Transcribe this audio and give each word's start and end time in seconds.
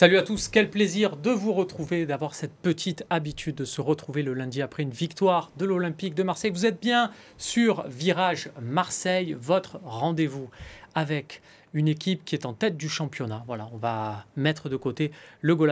Salut 0.00 0.16
à 0.16 0.22
tous, 0.22 0.48
quel 0.48 0.70
plaisir 0.70 1.14
de 1.14 1.30
vous 1.30 1.52
retrouver, 1.52 2.06
d'avoir 2.06 2.34
cette 2.34 2.54
petite 2.54 3.04
habitude 3.10 3.56
de 3.56 3.66
se 3.66 3.82
retrouver 3.82 4.22
le 4.22 4.32
lundi 4.32 4.62
après 4.62 4.82
une 4.82 4.92
victoire 4.92 5.52
de 5.58 5.66
l'Olympique 5.66 6.14
de 6.14 6.22
Marseille. 6.22 6.50
Vous 6.50 6.64
êtes 6.64 6.80
bien 6.80 7.10
sur 7.36 7.86
Virage 7.86 8.48
Marseille, 8.62 9.36
votre 9.38 9.78
rendez-vous 9.84 10.48
avec 10.94 11.42
une 11.74 11.88
équipe 11.88 12.24
qui 12.24 12.34
est 12.34 12.46
en 12.46 12.52
tête 12.52 12.76
du 12.76 12.88
championnat. 12.88 13.44
Voilà, 13.46 13.68
on 13.72 13.76
va 13.76 14.24
mettre 14.36 14.68
de 14.68 14.76
côté 14.76 15.12
le 15.40 15.54
goal 15.54 15.70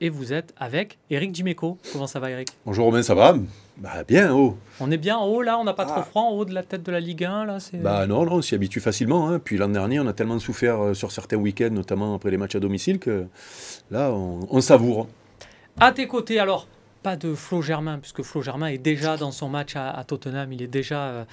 et 0.00 0.08
vous 0.08 0.32
êtes 0.32 0.54
avec 0.56 0.98
Eric 1.10 1.32
Dimeco. 1.32 1.78
Comment 1.92 2.06
ça 2.06 2.20
va 2.20 2.30
Eric? 2.30 2.48
Bonjour 2.64 2.86
Romain, 2.86 3.02
ça 3.02 3.14
va? 3.14 3.34
Bah, 3.78 4.04
bien 4.06 4.32
en 4.32 4.38
haut. 4.38 4.58
On 4.78 4.90
est 4.90 4.98
bien 4.98 5.16
en 5.16 5.26
haut 5.26 5.42
là, 5.42 5.58
on 5.58 5.64
n'a 5.64 5.72
pas 5.72 5.86
trop 5.86 6.00
ah. 6.00 6.02
froid 6.02 6.22
en 6.22 6.30
haut 6.30 6.44
de 6.44 6.52
la 6.52 6.62
tête 6.62 6.82
de 6.82 6.92
la 6.92 7.00
Ligue 7.00 7.24
1 7.24 7.46
là 7.46 7.58
Bah 7.82 8.06
non, 8.06 8.24
non 8.26 8.34
on 8.34 8.42
s'y 8.42 8.54
habitue 8.54 8.80
facilement. 8.80 9.28
Hein. 9.28 9.38
Puis 9.38 9.56
l'an 9.56 9.68
dernier, 9.68 9.98
on 10.00 10.06
a 10.06 10.12
tellement 10.12 10.38
souffert 10.38 10.80
euh, 10.80 10.94
sur 10.94 11.12
certains 11.12 11.36
week-ends, 11.36 11.70
notamment 11.70 12.14
après 12.14 12.30
les 12.30 12.36
matchs 12.36 12.56
à 12.56 12.60
domicile, 12.60 12.98
que 12.98 13.26
là, 13.90 14.10
on, 14.12 14.60
savoure. 14.60 15.08
À 15.78 15.92
tes 15.92 16.06
côtés 16.06 16.38
alors, 16.38 16.68
pas 17.02 17.16
de 17.16 17.34
Flo 17.34 17.62
Germain, 17.62 17.98
puisque 17.98 18.22
Flo 18.22 18.42
Germain 18.42 18.66
est 18.66 18.78
déjà 18.78 19.16
dans 19.16 19.32
son 19.32 19.48
match 19.48 19.74
à, 19.76 20.02
Tottenham, 20.06 20.52
il 20.52 20.62
est 20.62 20.66
déjà 20.68 21.02
euh, 21.08 21.24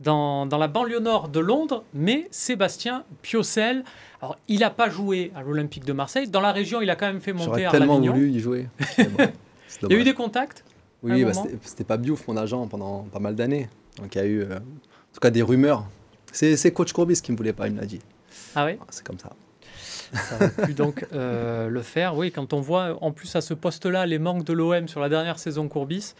dans, 0.00 0.46
la 0.46 0.68
banlieue 0.68 1.00
nord 1.00 1.28
de 1.28 1.40
Londres, 1.40 1.84
mais 1.94 2.28
Sébastien 2.30 3.04
Piocel, 3.22 3.84
alors 4.20 4.38
il 4.48 4.60
n'a 4.60 4.70
pas 4.70 4.88
joué 4.88 5.32
à 5.34 5.42
l'Olympique 5.42 5.84
de 5.84 5.92
Marseille, 5.92 6.28
dans 6.28 6.40
la 6.40 6.52
région 6.52 6.80
il 6.80 6.90
a 6.90 6.96
quand 6.96 7.06
même 7.06 7.20
fait 7.20 7.32
monter 7.32 7.64
à 7.64 7.70
tellement 7.70 8.00
voulu 8.00 8.30
y 8.30 8.40
jouer. 8.40 8.68
il 8.98 9.90
y 9.90 9.94
a 9.94 9.96
eu 9.96 10.04
des 10.04 10.14
contacts 10.14 10.64
Oui, 11.02 11.24
bah, 11.24 11.32
c'était 11.62 11.84
pas 11.84 11.96
Biouf 11.96 12.26
mon 12.28 12.36
agent 12.36 12.66
pendant 12.66 13.02
pas 13.12 13.20
mal 13.20 13.34
d'années, 13.34 13.68
donc 13.98 14.14
il 14.14 14.18
y 14.18 14.20
a 14.20 14.26
eu 14.26 14.40
euh, 14.40 14.56
en 14.56 15.14
tout 15.14 15.20
cas 15.20 15.30
des 15.30 15.42
rumeurs. 15.42 15.86
C'est 16.32 16.72
coach 16.72 16.92
Courbis 16.92 17.20
qui 17.22 17.30
ne 17.30 17.34
me 17.34 17.38
voulait 17.38 17.52
pas, 17.52 17.68
il 17.68 17.74
me 17.74 17.80
l'a 17.80 17.86
dit. 17.86 18.00
Ah 18.56 18.64
oui 18.66 18.76
C'est 18.90 19.06
comme 19.06 19.18
ça. 19.18 19.30
Ça 20.14 20.36
aurait 20.36 20.66
pu 20.66 20.74
donc 20.74 21.06
euh, 21.12 21.68
le 21.68 21.82
faire. 21.82 22.16
Oui, 22.16 22.30
quand 22.30 22.52
on 22.52 22.60
voit 22.60 22.98
en 23.02 23.12
plus 23.12 23.34
à 23.36 23.40
ce 23.40 23.54
poste-là 23.54 24.06
les 24.06 24.18
manques 24.18 24.44
de 24.44 24.52
l'OM 24.52 24.88
sur 24.88 25.00
la 25.00 25.08
dernière 25.08 25.38
saison 25.38 25.68
Courbis, 25.68 26.14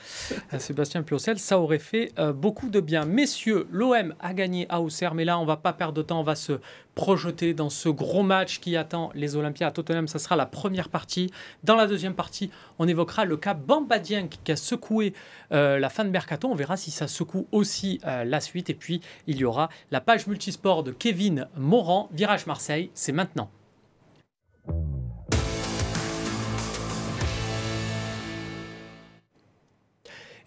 à 0.51 0.59
Sébastien 0.59 1.03
Piocel, 1.03 1.39
ça 1.39 1.59
aurait 1.59 1.79
fait 1.79 2.13
euh, 2.19 2.33
beaucoup 2.33 2.69
de 2.69 2.81
bien. 2.81 3.05
Messieurs, 3.05 3.67
l'OM 3.71 4.15
a 4.21 4.35
gagné 4.35 4.67
à 4.69 4.81
Auxerre, 4.81 5.15
mais 5.15 5.25
là 5.25 5.39
on 5.39 5.45
va 5.45 5.57
pas 5.57 5.73
perdre 5.73 5.95
de 5.95 6.03
temps, 6.03 6.21
on 6.21 6.25
va 6.25 6.35
se 6.35 6.61
projeter 6.95 7.55
dans 7.55 7.71
ce 7.71 7.89
gros 7.89 8.23
match 8.23 8.61
qui 8.61 8.77
attend 8.77 9.11
les 9.15 9.37
Olympiens 9.37 9.69
à 9.69 9.71
Tottenham. 9.71 10.07
Ça 10.07 10.19
sera 10.19 10.37
la 10.37 10.47
première 10.47 10.89
partie. 10.89 11.31
Dans 11.65 11.75
la 11.75 11.87
deuxième 11.87 12.15
partie, 12.15 12.51
on 12.79 12.87
évoquera 12.87 13.25
le 13.25 13.37
cas 13.37 13.55
Bamba 13.55 13.99
qui 13.99 14.53
a 14.53 14.57
secoué 14.57 15.13
euh, 15.53 15.79
la 15.79 15.89
fin 15.89 16.05
de 16.05 16.11
mercato. 16.11 16.49
On 16.49 16.55
verra 16.55 16.77
si 16.77 16.91
ça 16.91 17.09
secoue 17.09 17.47
aussi 17.51 18.01
la 18.05 18.41
suite. 18.41 18.71
Et 18.71 18.75
puis 18.75 19.01
il 19.27 19.39
y 19.39 19.45
aura 19.45 19.71
la 19.91 20.01
page 20.01 20.27
multisport 20.27 20.85
de 20.85 20.93
Kevin 20.93 21.49
Morand, 21.57 22.09
Virage 22.13 22.47
Marseille. 22.47 22.91
C'est 22.95 23.13
maintenant. 23.13 23.51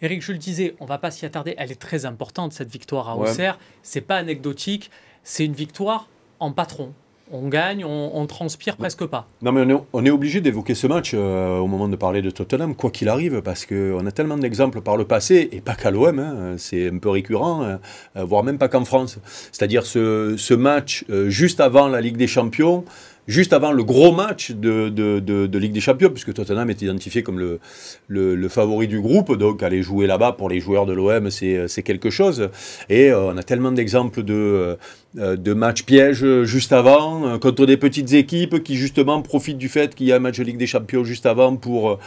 Eric, 0.01 0.21
je 0.21 0.31
le 0.31 0.37
disais, 0.37 0.75
on 0.79 0.85
va 0.85 0.97
pas 0.97 1.11
s'y 1.11 1.25
attarder. 1.25 1.55
Elle 1.57 1.71
est 1.71 1.79
très 1.79 2.05
importante, 2.05 2.53
cette 2.53 2.71
victoire 2.71 3.09
à 3.09 3.17
Auxerre. 3.17 3.57
C'est 3.81 4.01
pas 4.01 4.17
anecdotique. 4.17 4.91
C'est 5.23 5.45
une 5.45 5.53
victoire 5.53 6.07
en 6.39 6.51
patron. 6.51 6.93
On 7.29 7.49
gagne, 7.49 7.83
on, 7.83 8.25
transpire 8.25 8.77
presque 8.77 9.05
pas. 9.05 9.27
Non, 9.41 9.51
mais 9.51 9.65
on 9.91 10.05
est, 10.05 10.09
obligé 10.09 10.39
d'évoquer 10.39 10.75
ce 10.75 10.87
match 10.87 11.11
euh, 11.13 11.57
au 11.57 11.67
moment 11.67 11.89
de 11.89 11.97
parler 11.97 12.21
de 12.21 12.29
Tottenham, 12.29 12.73
quoi 12.73 12.89
qu'il 12.89 13.09
arrive, 13.09 13.41
parce 13.41 13.65
qu'on 13.65 14.05
a 14.05 14.11
tellement 14.13 14.37
d'exemples 14.37 14.79
par 14.79 14.95
le 14.95 15.03
passé, 15.03 15.49
et 15.51 15.59
pas 15.59 15.75
qu'à 15.75 15.91
l'OM, 15.91 16.19
hein, 16.19 16.55
c'est 16.57 16.87
un 16.89 16.99
peu 16.99 17.09
récurrent, 17.09 17.65
hein, 17.65 17.79
voire 18.15 18.43
même 18.43 18.57
pas 18.57 18.69
qu'en 18.69 18.85
France. 18.85 19.19
C'est-à-dire 19.51 19.85
ce, 19.85 20.35
ce 20.37 20.53
match 20.53 21.03
euh, 21.09 21.29
juste 21.29 21.59
avant 21.59 21.89
la 21.89 21.99
Ligue 21.99 22.15
des 22.15 22.27
Champions, 22.27 22.85
juste 23.27 23.51
avant 23.51 23.71
le 23.73 23.83
gros 23.83 24.13
match 24.13 24.51
de, 24.51 24.89
de, 24.89 25.19
de, 25.19 25.57
Ligue 25.59 25.73
des 25.73 25.81
Champions, 25.81 26.09
puisque 26.09 26.33
Tottenham 26.33 26.69
est 26.69 26.81
identifié 26.81 27.23
comme 27.23 27.39
le, 27.39 27.59
le, 28.07 28.47
favori 28.47 28.87
du 28.87 29.01
groupe, 29.01 29.35
donc 29.37 29.61
aller 29.63 29.83
jouer 29.83 30.07
là-bas 30.07 30.31
pour 30.31 30.49
les 30.49 30.59
joueurs 30.59 30.85
de 30.85 30.93
l'OM, 30.93 31.29
c'est 31.29 31.83
quelque 31.83 32.09
chose. 32.09 32.49
Et 32.89 33.11
euh, 33.11 33.33
on 33.33 33.37
a 33.37 33.43
tellement 33.43 33.73
d'exemples 33.73 34.23
de, 34.23 34.77
euh, 35.17 35.35
de 35.35 35.53
matchs 35.53 35.83
pièges 35.83 36.43
juste 36.43 36.71
avant, 36.71 37.27
euh, 37.27 37.37
contre 37.37 37.65
des 37.65 37.75
petites 37.75 38.13
équipes 38.13 38.63
qui 38.63 38.77
justement 38.77 39.21
profitent 39.21 39.57
du 39.57 39.67
fait 39.67 39.93
qu'il 39.93 40.07
y 40.07 40.13
a 40.13 40.15
un 40.15 40.19
match 40.19 40.37
de 40.37 40.43
Ligue 40.43 40.57
des 40.57 40.67
Champions 40.67 41.03
juste 41.03 41.25
avant 41.25 41.55
pour 41.55 41.99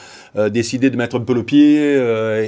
décider 0.51 0.91
de 0.91 0.97
mettre 0.97 1.17
un 1.17 1.21
peu 1.21 1.35
le 1.35 1.43
pied, 1.43 1.81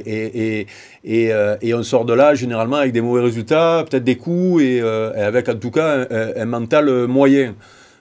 et, 0.06 0.66
et, 1.05 1.32
et, 1.61 1.75
on 1.75 1.82
sort 1.82 2.05
de 2.05 2.12
là 2.12 2.34
généralement 2.34 2.77
avec 2.77 2.93
des 2.93 3.00
mauvais 3.00 3.22
résultats, 3.22 3.84
peut-être 3.88 4.05
des 4.05 4.16
coups, 4.16 4.62
et, 4.62 4.81
avec 4.81 5.49
en 5.49 5.56
tout 5.56 5.71
cas 5.71 6.06
un 6.11 6.44
mental 6.44 7.06
moyen. 7.06 7.55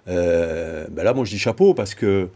Euh, 0.07 0.85
ben 0.89 1.03
là, 1.03 1.13
moi, 1.13 1.25
je 1.25 1.31
dis 1.31 1.39
chapeau 1.39 1.73
parce 1.73 1.95
que 1.95 2.29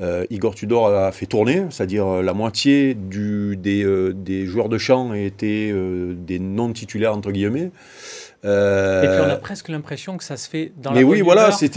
euh, 0.00 0.24
Igor 0.30 0.54
Tudor 0.54 0.88
a 0.88 1.12
fait 1.12 1.26
tourner, 1.26 1.64
c'est-à-dire 1.70 2.06
euh, 2.06 2.22
la 2.22 2.32
moitié 2.32 2.94
des, 2.94 4.46
joueurs 4.46 4.68
de 4.68 4.78
champ 4.78 5.12
étaient 5.12 5.72
des 6.16 6.38
non-titulaires, 6.38 7.14
entre 7.14 7.32
guillemets. 7.32 7.70
Euh, 8.44 9.02
et 9.02 9.06
puis 9.06 9.18
on 9.24 9.30
a 9.30 9.36
presque 9.36 9.68
l'impression 9.68 10.16
que 10.16 10.24
ça 10.24 10.36
se 10.36 10.48
fait 10.48 10.72
dans 10.76 10.92
mais 10.92 11.02
la 11.02 11.06
oui, 11.06 11.20
voilà, 11.20 11.52
c'est 11.52 11.68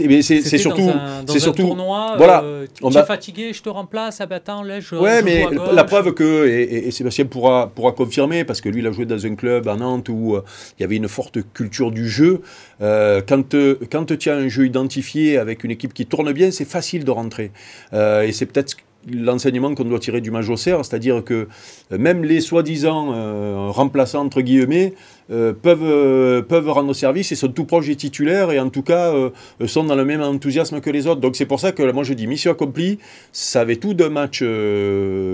surtout, 0.58 0.90
c'est 1.28 1.38
surtout 1.38 1.62
tournoi. 1.62 2.14
Voilà, 2.16 2.42
euh, 2.42 2.66
tu 2.74 2.98
es 2.98 3.04
fatigué, 3.04 3.52
je 3.52 3.62
te 3.62 3.68
remplace. 3.68 4.20
Ah 4.20 4.26
bah 4.26 4.36
attends, 4.36 4.64
là, 4.64 4.80
je. 4.80 4.96
Ouais, 4.96 5.22
mais 5.22 5.46
la 5.72 5.84
preuve 5.84 6.12
que 6.12 6.48
et, 6.48 6.90
Sébastien 6.90 7.26
pourra 7.26 7.70
pourra 7.72 7.92
confirmer 7.92 8.44
parce 8.44 8.60
que 8.60 8.68
lui, 8.68 8.80
il 8.80 8.86
a 8.86 8.90
joué 8.90 9.06
dans 9.06 9.24
un 9.24 9.34
club 9.36 9.68
à 9.68 9.76
Nantes 9.76 10.08
où 10.08 10.34
euh, 10.34 10.42
il 10.78 10.82
y 10.82 10.84
avait 10.84 10.96
une 10.96 11.08
forte 11.08 11.38
culture 11.52 11.92
du 11.92 12.08
jeu. 12.08 12.42
quand 12.80 13.54
quand 13.90 14.18
tu 14.18 14.30
as 14.30 14.34
un 14.34 14.48
jeu 14.48 14.66
identifié 14.66 15.38
avec 15.38 15.62
une 15.62 15.70
équipe 15.70 15.94
qui 15.94 16.06
tourne 16.06 16.32
bien, 16.32 16.50
c'est 16.50 16.68
facile 16.68 17.04
de 17.04 17.10
rentrer. 17.12 17.52
et 17.92 18.32
c'est 18.32 18.46
peut-être 18.46 18.76
l'enseignement 19.08 19.72
qu'on 19.72 19.84
doit 19.84 20.00
tirer 20.00 20.20
du 20.20 20.32
Majosser, 20.32 20.76
c'est-à-dire 20.82 21.22
que 21.22 21.46
même 21.90 22.24
les 22.24 22.40
soi-disant 22.40 23.70
remplaçants 23.70 24.24
entre 24.24 24.40
guillemets 24.40 24.94
euh, 25.28 25.52
peuvent, 25.52 25.80
euh, 25.82 26.40
peuvent 26.40 26.70
rendre 26.70 26.94
service 26.94 27.32
et 27.32 27.34
sont 27.34 27.48
tout 27.48 27.64
proches 27.64 27.88
des 27.88 27.96
titulaires 27.96 28.52
et 28.52 28.60
en 28.60 28.70
tout 28.70 28.82
cas 28.82 29.12
euh, 29.12 29.30
sont 29.66 29.82
dans 29.82 29.96
le 29.96 30.04
même 30.04 30.20
enthousiasme 30.20 30.80
que 30.80 30.88
les 30.88 31.08
autres. 31.08 31.20
Donc 31.20 31.34
c'est 31.34 31.46
pour 31.46 31.58
ça 31.58 31.72
que 31.72 31.82
moi 31.90 32.04
je 32.04 32.12
dis 32.12 32.28
mission 32.28 32.52
accomplie. 32.52 33.00
Ça 33.32 33.62
avait 33.62 33.74
tout 33.74 33.92
de 33.92 34.04
match 34.04 34.42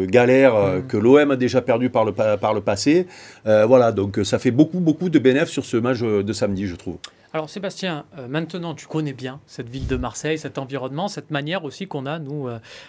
galère 0.08 0.54
mmh. 0.54 0.86
que 0.86 0.96
l'OM 0.96 1.32
a 1.32 1.36
déjà 1.36 1.60
perdu 1.60 1.90
par 1.90 2.06
le, 2.06 2.12
par 2.12 2.54
le 2.54 2.62
passé. 2.62 3.06
voilà, 3.44 3.92
donc 3.92 4.20
ça 4.24 4.38
fait 4.38 4.50
beaucoup, 4.50 4.80
beaucoup 4.80 5.10
de 5.10 5.18
bénéfices 5.18 5.52
sur 5.52 5.64
ce 5.64 5.76
match 5.76 6.00
de 6.00 6.32
samedi, 6.32 6.66
je 6.66 6.76
trouve. 6.76 6.96
Alors 7.34 7.48
Sébastien, 7.48 8.04
maintenant 8.28 8.74
tu 8.74 8.86
connais 8.86 9.12
bien 9.12 9.40
cette 9.46 9.68
ville 9.68 9.86
de 9.86 9.96
Marseille, 9.96 10.38
cet 10.38 10.58
environnement, 10.58 11.08
cette 11.08 11.30
manière 11.30 11.64
aussi 11.64 11.86
qu'on 11.86 12.06
a, 12.06 12.18
nous, 12.18 12.48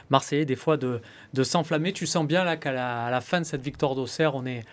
Marseillais, 0.09 0.45
des 0.45 0.55
fois 0.55 0.77
de, 0.77 1.01
de 1.33 1.43
s'enflammer. 1.43 1.91
Tu 1.91 2.05
sens 2.05 2.25
bien 2.25 2.43
là 2.43 2.55
qu'à 2.55 2.71
la, 2.71 3.09
la, 3.09 3.21
fin 3.21 3.39
de 3.39 3.45
cette 3.45 3.61
victoire 3.61 3.95
d'Auxerre, 3.95 4.35
on 4.35 4.45
est, 4.45 4.63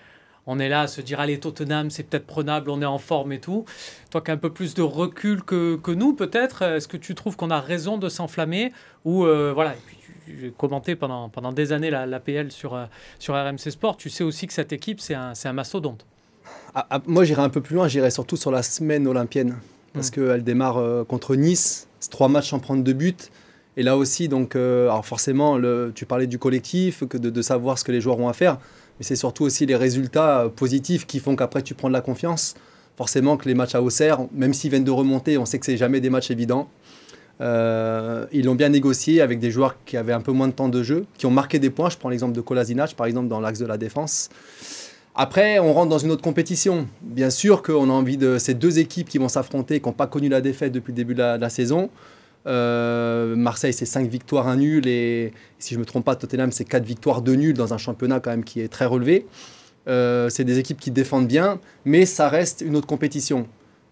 on 0.47 0.59
est 0.59 0.69
là 0.69 0.83
à 0.83 0.87
se 0.87 1.01
dire 1.01 1.21
allez 1.21 1.39
Tottenham 1.39 1.91
c'est 1.91 2.03
peut-être 2.03 2.27
prenable, 2.27 2.71
on 2.71 2.81
est 2.83 2.87
en 2.87 2.99
forme 2.99 3.33
et 3.33 3.41
tout. 3.41 3.65
Toi 4.11 4.21
qui 4.21 4.31
as 4.31 4.34
un 4.34 4.39
peu 4.39 4.51
plus 4.51 4.75
de 4.75 4.83
recul 4.83 5.43
que, 5.43 5.91
nous 5.93 6.15
peut-être, 6.15 6.62
est-ce 6.62 6.89
que 6.89 6.97
tu 6.97 7.15
trouves 7.15 7.37
qu'on 7.37 7.51
a 7.51 7.61
raison 7.61 7.99
de 7.99 8.09
s'enflammer 8.09 8.73
ou 9.05 9.25
euh, 9.25 9.53
voilà 9.55 9.75
j'ai 10.28 10.53
commenté 10.56 10.95
pendant, 10.95 11.28
pendant 11.28 11.53
des 11.53 11.73
années 11.73 11.91
l'APL 11.91 12.53
sur, 12.53 12.75
euh, 12.75 12.84
sur 13.19 13.34
RMC 13.34 13.71
Sport, 13.71 13.97
tu 13.97 14.11
sais 14.11 14.23
aussi 14.23 14.47
que 14.47 14.53
cette 14.53 14.73
équipe 14.73 15.01
c'est 15.01 15.15
un, 15.15 15.33
un 15.43 15.53
mastodonte. 15.53 16.06
Ah, 16.75 16.87
ah, 16.91 17.01
moi 17.07 17.25
j'irai 17.25 17.43
un 17.43 17.49
peu 17.49 17.61
plus 17.61 17.75
loin, 17.75 17.89
j'irai 17.89 18.11
surtout 18.11 18.37
sur 18.37 18.51
la 18.51 18.62
semaine 18.62 19.07
olympienne 19.07 19.57
parce 19.93 20.09
hmm. 20.09 20.15
qu'elle 20.15 20.45
démarre 20.45 20.78
euh, 20.78 21.05
contre 21.05 21.34
Nice, 21.34 21.89
c'est 21.99 22.11
trois 22.11 22.28
matchs 22.28 22.51
sans 22.51 22.61
prendre 22.61 22.84
de 22.84 22.93
but. 22.93 23.31
Et 23.77 23.83
là 23.83 23.97
aussi, 23.97 24.28
donc, 24.28 24.57
alors 24.57 25.07
forcément, 25.07 25.57
le, 25.57 25.93
tu 25.95 26.05
parlais 26.05 26.27
du 26.27 26.39
collectif, 26.39 27.07
que 27.09 27.17
de, 27.17 27.31
de, 27.31 27.41
savoir 27.41 27.78
ce 27.78 27.84
que 27.84 27.93
les 27.93 28.01
joueurs 28.01 28.19
ont 28.19 28.28
à 28.28 28.33
faire 28.33 28.59
mais 29.00 29.05
c'est 29.05 29.16
surtout 29.16 29.44
aussi 29.44 29.65
les 29.65 29.77
résultats 29.77 30.43
euh, 30.43 30.49
positifs 30.50 31.07
qui 31.07 31.21
font 31.21 31.34
qu'après 31.34 31.63
tu 31.63 31.75
prends 31.75 31.89
de 31.89 31.95
la 31.95 32.03
confiance. 32.03 32.54
Forcément 32.98 33.39
que 33.39 33.48
les 33.48 33.54
matchs 33.54 33.75
à 33.75 33.80
Auxerre, 33.80 34.27
même 34.30 34.53
s'ils 34.53 34.69
viennent 34.69 34.84
de 34.84 34.91
remonter, 34.91 35.39
on 35.39 35.47
sait 35.47 35.59
que 35.59 35.65
c'est 35.65 35.78
jamais 35.78 36.01
des 36.01 36.10
matchs 36.10 36.30
évidents. 36.30 36.69
Euh, 37.41 38.27
ils 38.30 38.45
l'ont 38.45 38.54
bien 38.54 38.69
négocié 38.69 39.22
avec 39.22 39.39
des 39.39 39.51
joueurs 39.51 39.77
qui 39.86 39.97
avaient 39.97 40.13
un 40.13 40.21
peu 40.21 40.33
moins 40.33 40.48
de 40.48 40.53
temps 40.53 40.69
de 40.69 40.83
jeu, 40.83 41.07
qui 41.16 41.25
ont 41.25 41.30
marqué 41.30 41.59
des 41.59 41.71
points. 41.71 41.89
Je 41.89 41.97
prends 41.97 42.10
l'exemple 42.10 42.34
de 42.34 42.42
Kolasinac, 42.42 42.95
par 42.95 43.07
exemple, 43.07 43.28
dans 43.28 43.41
l'axe 43.41 43.59
de 43.59 43.65
la 43.65 43.78
défense. 43.78 44.28
Après, 45.15 45.59
on 45.59 45.72
rentre 45.72 45.89
dans 45.89 45.98
une 45.98 46.10
autre 46.10 46.22
compétition. 46.22 46.86
Bien 47.01 47.30
sûr 47.30 47.63
qu'on 47.63 47.89
a 47.89 47.92
envie 47.92 48.19
de 48.19 48.36
ces 48.36 48.53
deux 48.53 48.78
équipes 48.78 49.09
qui 49.09 49.16
vont 49.16 49.28
s'affronter, 49.30 49.80
qui 49.80 49.89
n'ont 49.89 49.95
pas 49.95 50.07
connu 50.07 50.28
la 50.28 50.42
défaite 50.42 50.72
depuis 50.72 50.92
le 50.92 50.97
début 50.97 51.15
de 51.15 51.22
la 51.22 51.48
saison. 51.48 51.89
Euh, 52.47 53.37
Marseille, 53.37 53.72
c'est 53.72 53.87
5 53.87 54.09
victoires, 54.09 54.48
1 54.48 54.57
nul. 54.57 54.87
Et 54.87 55.33
si 55.59 55.75
je 55.75 55.78
ne 55.78 55.81
me 55.81 55.87
trompe 55.87 56.04
pas, 56.04 56.16
Tottenham, 56.16 56.53
c'est 56.53 56.65
4 56.65 56.84
victoires, 56.84 57.22
2 57.22 57.34
nuls 57.34 57.54
dans 57.54 57.75
un 57.75 57.78
championnat 57.78 58.21
quand 58.21 58.31
même 58.31 58.45
qui 58.45 58.60
est 58.60 58.69
très 58.69 58.87
relevé. 58.87 59.27
Euh, 59.89 60.28
c'est 60.28 60.45
des 60.45 60.59
équipes 60.59 60.78
qui 60.78 60.91
défendent 60.91 61.27
bien, 61.27 61.59
mais 61.84 62.07
ça 62.07 62.28
reste 62.28 62.63
une 62.65 62.77
autre 62.77 62.87
compétition. 62.87 63.47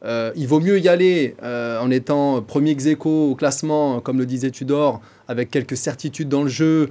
Euh, 0.04 0.30
il 0.36 0.46
vaut 0.46 0.60
mieux 0.60 0.78
y 0.78 0.88
aller 0.88 1.34
en 1.42 1.90
étant 1.90 2.40
premier 2.42 2.70
ex 2.70 2.86
au 3.04 3.34
classement, 3.34 4.00
comme 4.00 4.18
le 4.18 4.26
disait 4.26 4.50
Tudor, 4.50 5.00
avec 5.26 5.50
quelques 5.50 5.76
certitudes 5.76 6.28
dans 6.28 6.42
le 6.42 6.48
jeu, 6.48 6.90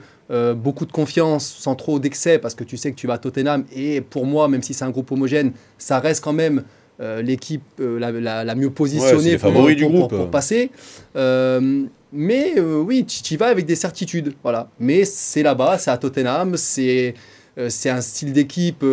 beaucoup 0.56 0.86
de 0.86 0.92
confiance, 0.92 1.46
sans 1.46 1.76
trop 1.76 2.00
d'excès, 2.00 2.38
parce 2.38 2.54
que 2.54 2.64
tu 2.64 2.76
sais 2.76 2.92
que 2.92 2.98
tu 2.98 3.08
vas 3.08 3.14
à 3.14 3.18
Tottenham. 3.18 3.64
Et 3.74 4.02
pour 4.02 4.26
moi, 4.26 4.48
même 4.48 4.62
si 4.62 4.74
c'est 4.74 4.84
un 4.84 4.90
groupe 4.90 5.12
homogène, 5.12 5.54
ça 5.78 6.00
reste 6.00 6.24
quand 6.24 6.34
même 6.34 6.64
euh, 7.00 7.22
l'équipe 7.22 7.62
euh, 7.80 8.00
la, 8.00 8.12
la- 8.12 8.44
la 8.44 8.56
mieux 8.56 8.70
positionnée 8.70 9.32
les 9.32 9.38
pour, 9.38 9.52
du 9.76 9.86
pour- 10.00 10.08
pour- 10.08 10.32
passer. 10.32 10.72
Euh, 11.16 11.84
mais 12.14 12.60
oui, 12.60 13.06
tu 13.06 13.22
tu 13.22 13.34
y 13.34 13.38
vas 13.38 13.48
avec 13.48 13.66
des 13.66 13.76
certitudes. 13.76 14.34
Voilà. 14.44 14.70
Mais 14.80 15.04
c'est 15.06 15.44
là-bas, 15.44 15.78
c'est 15.78 15.92
à 15.92 15.98
Tottenham, 15.98 16.56
c'est 16.58 17.14
c'est 17.70 17.90
un 17.90 18.02
style 18.02 18.34
d'équipe. 18.34 18.84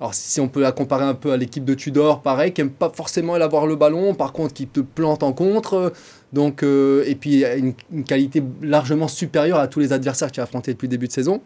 alors, 0.00 0.14
si 0.14 0.40
on 0.40 0.48
peut 0.48 0.60
la 0.62 0.72
comparer 0.72 1.04
un 1.04 1.14
peu 1.14 1.32
à 1.32 1.36
l'équipe 1.36 1.64
de 1.64 1.74
Tudor, 1.74 2.22
pareil, 2.22 2.52
qui 2.52 2.62
n'aime 2.62 2.70
pas 2.70 2.90
forcément 2.94 3.34
aller 3.34 3.44
avoir 3.44 3.66
le 3.66 3.76
ballon, 3.76 4.14
par 4.14 4.32
contre, 4.32 4.54
qui 4.54 4.66
te 4.66 4.80
plante 4.80 5.22
en 5.22 5.32
contre. 5.34 5.92
Donc, 6.32 6.62
et 6.62 7.14
puis, 7.20 7.44
une, 7.44 7.74
une 7.92 8.04
qualité 8.04 8.42
largement 8.62 9.06
supérieure 9.08 9.58
à 9.58 9.68
tous 9.68 9.80
les 9.80 9.92
adversaires 9.92 10.30
qu'il 10.32 10.40
a 10.40 10.44
affrontés 10.44 10.72
depuis 10.72 10.86
le 10.86 10.92
début 10.92 11.08
de 11.08 11.12
saison. 11.12 11.40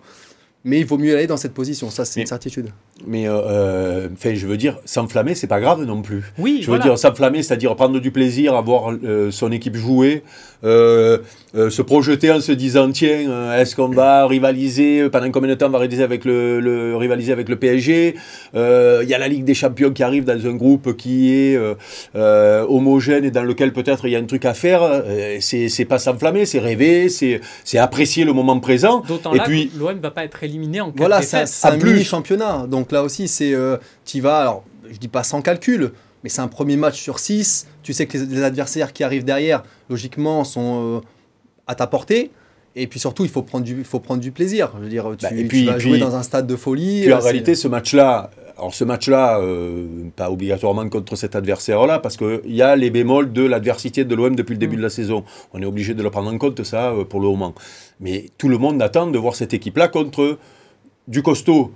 Mais 0.66 0.80
il 0.80 0.86
vaut 0.86 0.96
mieux 0.96 1.14
aller 1.14 1.26
dans 1.26 1.36
cette 1.36 1.52
position, 1.52 1.90
ça, 1.90 2.06
c'est 2.06 2.22
une 2.22 2.26
certitude. 2.26 2.70
Mais, 3.06 3.28
euh, 3.28 3.34
euh, 3.34 4.08
enfin, 4.14 4.34
je 4.34 4.46
veux 4.46 4.56
dire, 4.56 4.78
s'enflammer, 4.86 5.34
c'est 5.34 5.46
pas 5.46 5.60
grave 5.60 5.84
non 5.84 6.00
plus. 6.00 6.32
Oui, 6.38 6.60
Je 6.62 6.66
voilà. 6.66 6.82
veux 6.82 6.88
dire, 6.88 6.98
s'enflammer, 6.98 7.42
c'est-à-dire 7.42 7.76
prendre 7.76 8.00
du 8.00 8.10
plaisir 8.10 8.54
à 8.54 8.62
voir 8.62 8.92
euh, 9.04 9.30
son 9.30 9.52
équipe 9.52 9.76
jouer, 9.76 10.22
euh, 10.64 11.18
euh, 11.56 11.70
se 11.70 11.82
projeter 11.82 12.30
en 12.32 12.40
se 12.40 12.52
disant 12.52 12.90
tiens, 12.90 13.28
euh, 13.30 13.60
est-ce 13.60 13.76
qu'on 13.76 13.88
va 13.88 14.26
rivaliser 14.26 15.08
pendant 15.10 15.30
combien 15.30 15.50
de 15.50 15.54
temps 15.54 15.66
on 15.66 15.70
va 15.70 15.78
rivaliser 15.78 16.02
avec 16.02 16.24
le, 16.24 16.58
le- 16.60 16.96
rivaliser 16.96 17.32
avec 17.32 17.48
le 17.48 17.56
PSG 17.56 18.14
Euh, 18.54 19.00
Il 19.02 19.08
y 19.08 19.14
a 19.14 19.18
la 19.18 19.28
Ligue 19.28 19.44
des 19.44 19.54
Champions 19.54 19.92
qui 19.92 20.02
arrive 20.02 20.24
dans 20.24 20.46
un 20.46 20.54
groupe 20.54 20.96
qui 20.96 21.32
est 21.34 21.56
euh, 21.56 21.74
euh, 22.16 22.64
homogène 22.68 23.24
et 23.24 23.30
dans 23.30 23.44
lequel 23.44 23.72
peut-être 23.72 24.06
il 24.06 24.12
y 24.12 24.16
a 24.16 24.18
un 24.18 24.24
truc 24.24 24.44
à 24.46 24.54
faire. 24.54 25.04
C'est 25.40 25.68
c'est 25.68 25.84
pas 25.84 25.98
s'enflammer, 25.98 26.46
c'est 26.46 26.58
rêver, 26.60 27.08
c'est 27.08 27.40
c'est 27.64 27.78
apprécier 27.78 28.24
le 28.24 28.32
moment 28.32 28.58
présent. 28.58 29.02
D'autant 29.06 29.32
Et 29.34 29.38
là 29.38 29.44
puis- 29.44 29.68
que 29.68 29.78
l'OM 29.78 29.96
ne 29.96 30.00
va 30.00 30.10
pas 30.10 30.24
être 30.24 30.42
éliminé 30.42 30.80
en 30.80 30.86
cas 30.90 30.94
Voilà, 30.96 31.20
de 31.20 31.24
c'est 31.24 31.44
un, 31.68 31.78
plus. 31.78 31.92
mini 31.92 32.04
championnat. 32.04 32.66
Donc 32.68 32.90
là 32.92 33.02
aussi, 33.02 33.28
c'est 33.28 33.54
tu 34.04 34.20
vas, 34.20 34.38
alors 34.38 34.64
je 34.90 34.98
dis 34.98 35.08
pas 35.08 35.22
sans 35.22 35.40
calcul, 35.42 35.92
mais 36.24 36.28
c'est 36.30 36.40
un 36.40 36.48
premier 36.48 36.76
match 36.76 37.00
sur 37.00 37.20
6. 37.20 37.68
Tu 37.84 37.92
sais 37.92 38.06
que 38.06 38.18
les, 38.18 38.26
les 38.26 38.42
adversaires 38.42 38.92
qui 38.92 39.04
arrivent 39.04 39.24
derrière, 39.24 39.62
logiquement, 39.88 40.42
sont 40.42 40.96
euh, 40.96 41.00
à 41.68 41.76
ta 41.76 41.86
portée. 41.86 42.30
Et 42.76 42.88
puis 42.88 42.98
surtout, 42.98 43.22
il 43.24 43.30
faut 43.30 43.42
prendre 43.42 43.64
du, 43.64 43.84
faut 43.84 44.00
prendre 44.00 44.20
du 44.20 44.32
plaisir. 44.32 44.72
Je 44.78 44.82
veux 44.82 44.88
dire, 44.88 45.04
tu, 45.16 45.24
Bah, 45.26 45.32
et 45.32 45.42
tu 45.42 45.46
puis- 45.48 45.66
vas 45.66 45.74
puis- 45.74 45.82
jouer 45.90 45.98
dans 45.98 46.16
un 46.16 46.24
stade 46.24 46.46
de 46.48 46.56
folie. 46.56 47.02
Puis 47.02 47.12
en 47.12 47.18
euh, 47.18 47.20
réalité, 47.20 47.54
ce 47.54 47.68
match-là, 47.68 48.30
alors 48.58 48.74
ce 48.74 48.82
match-là, 48.84 49.38
euh, 49.40 49.86
pas 50.16 50.28
obligatoirement 50.30 50.88
contre 50.88 51.14
cet 51.14 51.36
adversaire-là, 51.36 52.00
parce 52.00 52.16
qu'il 52.16 52.40
y 52.46 52.62
a 52.62 52.74
les 52.74 52.90
bémols 52.90 53.32
de 53.32 53.42
l'adversité 53.44 54.04
de 54.04 54.14
l'OM 54.16 54.34
depuis 54.34 54.54
le 54.54 54.58
début 54.58 54.74
Mm. 54.74 54.78
de 54.78 54.82
la 54.82 54.90
saison. 54.90 55.24
On 55.52 55.62
est 55.62 55.66
obligé 55.66 55.94
de 55.94 56.02
le 56.02 56.10
prendre 56.10 56.32
en 56.32 56.38
compte, 56.38 56.64
ça, 56.64 56.90
euh, 56.90 57.04
pour 57.04 57.20
le 57.20 57.28
moment. 57.28 57.54
Mais 58.00 58.30
tout 58.38 58.48
le 58.48 58.58
monde 58.58 58.80
attend 58.82 59.06
de 59.08 59.18
voir 59.18 59.36
cette 59.36 59.54
équipe-là 59.54 59.86
contre 59.88 60.38
du 61.06 61.22
costaud. 61.22 61.70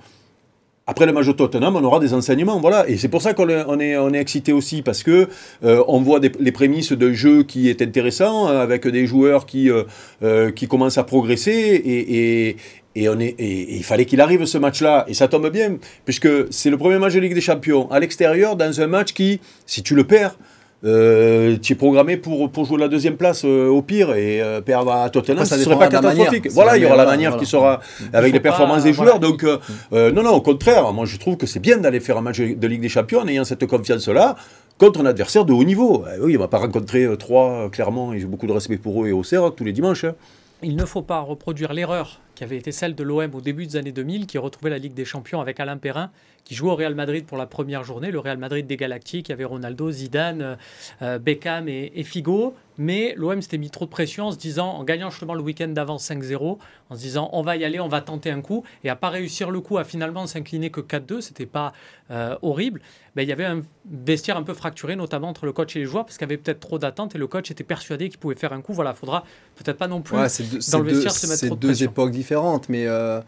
Après 0.90 1.04
le 1.04 1.12
match 1.12 1.26
de 1.26 1.32
Tottenham, 1.32 1.76
on 1.76 1.84
aura 1.84 2.00
des 2.00 2.14
enseignements, 2.14 2.58
voilà. 2.60 2.88
Et 2.88 2.96
c'est 2.96 3.08
pour 3.08 3.20
ça 3.20 3.34
qu'on 3.34 3.50
est, 3.50 3.96
on 3.98 4.12
excité 4.14 4.54
aussi, 4.54 4.80
parce 4.80 5.02
que 5.02 5.28
euh, 5.62 5.84
on 5.86 6.00
voit 6.00 6.18
des- 6.18 6.32
les 6.40 6.50
prémices 6.50 6.92
d'un 6.92 7.12
jeu 7.12 7.42
qui 7.42 7.68
est 7.68 7.82
intéressant, 7.82 8.48
euh, 8.48 8.62
avec 8.62 8.88
des 8.88 9.06
joueurs 9.06 9.44
qui, 9.44 9.70
euh, 9.70 9.82
euh, 10.22 10.50
qui 10.50 10.66
commencent 10.66 10.96
à 10.96 11.04
progresser, 11.04 11.50
et, 11.52 12.48
et 12.48 12.56
il 12.96 13.84
fallait 13.84 14.06
qu'il 14.06 14.22
arrive 14.22 14.46
ce 14.46 14.56
match-là, 14.56 15.04
et 15.08 15.14
ça 15.14 15.28
tombe 15.28 15.50
bien, 15.50 15.76
puisque 16.06 16.28
c'est 16.50 16.70
le 16.70 16.78
premier 16.78 16.98
match 16.98 17.12
de 17.12 17.20
Ligue 17.20 17.34
des 17.34 17.42
Champions, 17.42 17.90
à 17.90 18.00
l'extérieur, 18.00 18.56
dans 18.56 18.80
un 18.80 18.86
match 18.86 19.12
qui, 19.12 19.40
si 19.66 19.82
tu 19.82 19.94
le 19.94 20.04
perds, 20.04 20.36
euh, 20.84 21.56
tu 21.60 21.72
es 21.72 21.76
programmé 21.76 22.16
pour, 22.16 22.50
pour 22.50 22.64
jouer 22.64 22.78
la 22.78 22.88
deuxième 22.88 23.16
place 23.16 23.44
euh, 23.44 23.66
au 23.68 23.82
pire 23.82 24.14
et 24.14 24.40
euh, 24.40 24.60
perdre 24.60 24.92
à 24.92 25.10
Tottenham, 25.10 25.44
ça 25.44 25.56
ce 25.56 25.64
serait 25.64 25.78
pas 25.78 25.88
catastrophique. 25.88 26.48
Voilà, 26.52 26.76
il 26.76 26.82
y 26.82 26.86
aura 26.86 26.96
la 26.96 27.04
manière, 27.04 27.36
qui 27.36 27.46
sera 27.46 27.80
avec 28.12 28.32
les 28.32 28.40
performances 28.40 28.78
pas- 28.78 28.84
des 28.84 28.92
joueurs. 28.92 29.18
voilà. 29.18 29.26
Donc, 29.28 29.42
euh, 29.44 29.58
euh, 29.92 30.12
non, 30.12 30.22
non, 30.22 30.30
au 30.30 30.40
contraire, 30.40 30.92
moi 30.92 31.04
je 31.04 31.16
trouve 31.16 31.36
que 31.36 31.46
c'est 31.46 31.60
bien 31.60 31.78
d'aller 31.78 32.00
faire 32.00 32.16
un 32.16 32.22
match 32.22 32.38
de 32.40 32.66
Ligue 32.66 32.80
des 32.82 32.88
Champions 32.88 33.20
en 33.20 33.26
ayant 33.28 33.44
cette 33.44 33.66
confiance-là 33.66 34.36
contre 34.78 35.00
un 35.00 35.06
adversaire 35.06 35.44
de 35.44 35.52
haut 35.52 35.64
niveau. 35.64 36.04
Euh, 36.06 36.18
oui, 36.22 36.36
on 36.36 36.40
va 36.40 36.48
pas 36.48 36.58
rencontrer 36.58 37.04
euh, 37.04 37.16
trois, 37.16 37.68
clairement, 37.70 38.12
et 38.12 38.20
j'ai 38.20 38.26
beaucoup 38.26 38.46
de 38.46 38.52
respect 38.52 38.76
pour 38.76 39.02
eux 39.04 39.08
et 39.08 39.12
au 39.12 39.24
CER 39.24 39.40
tous 39.56 39.64
les 39.64 39.72
dimanches. 39.72 40.04
hein. 40.04 40.14
Il 40.62 40.74
ne 40.76 40.84
faut 40.84 41.02
pas 41.02 41.20
reproduire 41.20 41.72
l'erreur 41.72 42.20
qui 42.34 42.42
avait 42.44 42.56
été 42.56 42.70
celle 42.72 42.94
de 42.96 43.02
l'OM 43.04 43.30
au 43.34 43.40
début 43.40 43.66
des 43.66 43.76
années 43.76 43.90
2000, 43.92 44.26
qui 44.26 44.38
retrouvait 44.38 44.70
la 44.70 44.78
Ligue 44.78 44.94
des 44.94 45.04
Champions 45.04 45.40
avec 45.40 45.58
Alain 45.60 45.76
Perrin, 45.76 46.10
qui 46.48 46.54
jouait 46.54 46.70
au 46.70 46.76
Real 46.76 46.94
Madrid 46.94 47.26
pour 47.26 47.36
la 47.36 47.44
première 47.44 47.84
journée, 47.84 48.10
le 48.10 48.18
Real 48.18 48.38
Madrid 48.38 48.66
des 48.66 48.78
Galactiques, 48.78 49.28
il 49.28 49.32
y 49.32 49.34
avait 49.34 49.44
Ronaldo, 49.44 49.90
Zidane, 49.90 50.40
euh, 50.40 50.56
euh, 51.02 51.18
Beckham 51.18 51.68
et, 51.68 51.92
et 51.94 52.04
Figo. 52.04 52.54
Mais 52.78 53.12
l'OM 53.16 53.42
s'était 53.42 53.58
mis 53.58 53.70
trop 53.70 53.84
de 53.84 53.90
pression 53.90 54.26
en 54.28 54.32
se 54.32 54.38
disant, 54.38 54.70
en 54.70 54.84
gagnant 54.84 55.10
justement 55.10 55.34
le 55.34 55.42
week-end 55.42 55.68
d'avant 55.68 55.96
5-0, 55.96 56.58
en 56.88 56.94
se 56.94 57.00
disant 57.00 57.28
on 57.32 57.42
va 57.42 57.56
y 57.56 57.64
aller, 57.64 57.80
on 57.80 57.88
va 57.88 58.00
tenter 58.00 58.30
un 58.30 58.40
coup, 58.40 58.62
et 58.84 58.88
à 58.88 58.96
pas 58.96 59.10
réussir 59.10 59.50
le 59.50 59.60
coup, 59.60 59.76
à 59.78 59.84
finalement 59.84 60.26
s'incliner 60.26 60.70
que 60.70 60.80
4-2, 60.80 61.20
c'était 61.20 61.44
pas 61.44 61.72
euh, 62.12 62.36
horrible. 62.40 62.80
Ben, 63.14 63.22
il 63.24 63.28
y 63.28 63.32
avait 63.32 63.44
un 63.44 63.62
vestiaire 63.90 64.36
un 64.38 64.44
peu 64.44 64.54
fracturé, 64.54 64.94
notamment 64.96 65.28
entre 65.28 65.44
le 65.44 65.52
coach 65.52 65.74
et 65.76 65.80
les 65.80 65.84
joueurs, 65.86 66.06
parce 66.06 66.16
qu'il 66.16 66.26
y 66.26 66.30
avait 66.32 66.38
peut-être 66.38 66.60
trop 66.60 66.78
d'attentes 66.78 67.14
et 67.14 67.18
le 67.18 67.26
coach 67.26 67.50
était 67.50 67.64
persuadé 67.64 68.08
qu'il 68.08 68.20
pouvait 68.20 68.36
faire 68.36 68.52
un 68.54 68.62
coup. 68.62 68.72
Voilà, 68.72 68.94
faudra 68.94 69.24
peut-être 69.56 69.76
pas 69.76 69.88
non 69.88 70.00
plus. 70.00 70.16
Ouais, 70.16 70.28
c'est 70.28 70.44
deux, 70.44 70.60
dans 70.70 70.78
le 70.78 70.84
deux- 70.84 70.94
vestiaire 70.94 71.12
se 71.12 71.26
mettre 71.26 71.40
c'est 71.40 71.46
trop 71.48 71.56
de 71.56 71.60
deux 71.60 71.82
époques 71.82 72.12
différentes, 72.12 72.68
mais 72.68 72.86
euh, 72.86 73.20